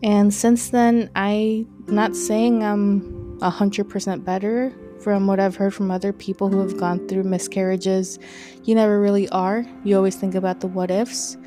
[0.03, 6.11] And since then, I'm not saying I'm 100% better from what I've heard from other
[6.13, 8.19] people who have gone through miscarriages.
[8.63, 9.65] You never really are.
[9.83, 11.37] You always think about the what ifs,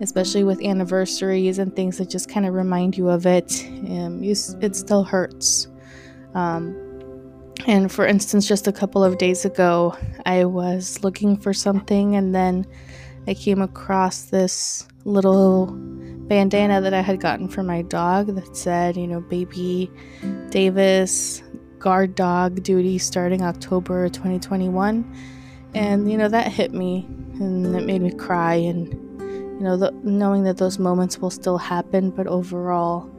[0.00, 3.64] especially with anniversaries and things that just kind of remind you of it.
[3.66, 5.68] Um, you, it still hurts.
[6.34, 6.82] Um,
[7.66, 12.34] and for instance, just a couple of days ago, I was looking for something and
[12.34, 12.66] then
[13.26, 15.66] I came across this little
[16.28, 19.90] bandana that I had gotten for my dog that said, you know, baby
[20.50, 21.42] Davis
[21.78, 25.04] guard dog duty starting October 2021.
[25.74, 28.54] And, you know, that hit me and it made me cry.
[28.54, 28.88] And,
[29.20, 33.10] you know, knowing that those moments will still happen, but overall,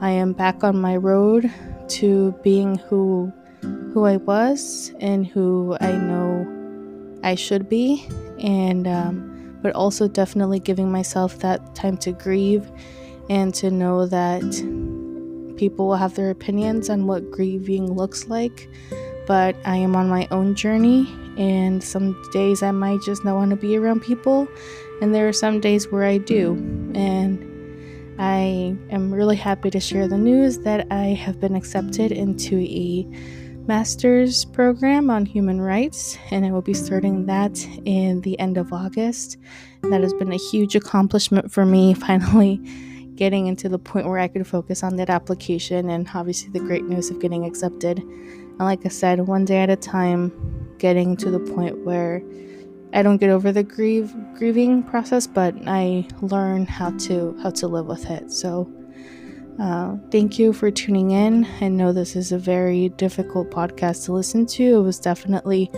[0.00, 1.50] I am back on my road
[1.88, 3.32] to being who
[3.92, 8.08] who I was and who I know I should be.
[8.40, 9.31] And, um,
[9.62, 12.70] but also definitely giving myself that time to grieve
[13.30, 14.42] and to know that
[15.56, 18.68] people will have their opinions on what grieving looks like.
[19.26, 21.08] But I am on my own journey,
[21.38, 24.48] and some days I might just not want to be around people,
[25.00, 26.54] and there are some days where I do.
[26.94, 27.48] And
[28.18, 33.06] I am really happy to share the news that I have been accepted into a
[33.66, 38.72] master's program on human rights, and I will be starting that in the end of
[38.72, 39.36] August.
[39.82, 42.60] That has been a huge accomplishment for me, finally
[43.14, 46.84] getting into the point where I could focus on that application, and obviously the great
[46.84, 47.98] news of getting accepted.
[47.98, 50.32] And like I said, one day at a time,
[50.78, 52.22] getting to the point where
[52.92, 57.68] I don't get over the grieve grieving process, but I learn how to how to
[57.68, 58.32] live with it.
[58.32, 58.70] So
[59.58, 61.46] uh, thank you for tuning in.
[61.60, 64.62] I know this is a very difficult podcast to listen to.
[64.62, 65.70] It was definitely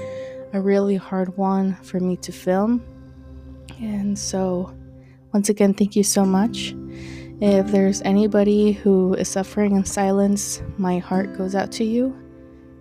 [0.53, 2.85] a really hard one for me to film.
[3.81, 4.75] And so,
[5.33, 6.75] once again, thank you so much.
[7.41, 12.17] If there's anybody who is suffering in silence, my heart goes out to you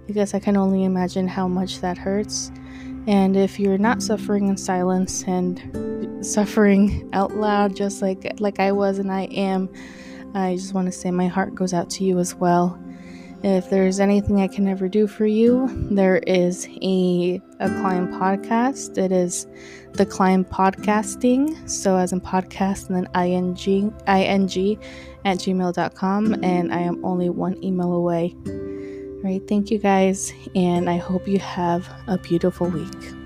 [0.05, 2.51] because I can only imagine how much that hurts.
[3.07, 8.71] And if you're not suffering in silence and suffering out loud, just like like I
[8.71, 9.69] was and I am,
[10.33, 12.79] I just want to say my heart goes out to you as well.
[13.43, 18.97] If there's anything I can ever do for you, there is a, a Climb podcast.
[18.97, 19.47] It is
[19.91, 21.69] the Climb Podcasting.
[21.69, 23.57] So, as in podcast and then ing,
[24.07, 24.79] ing
[25.25, 26.43] at gmail.com.
[26.43, 28.33] And I am only one email away.
[28.47, 29.45] All right.
[29.45, 30.31] Thank you guys.
[30.55, 33.22] And I hope you have a beautiful week.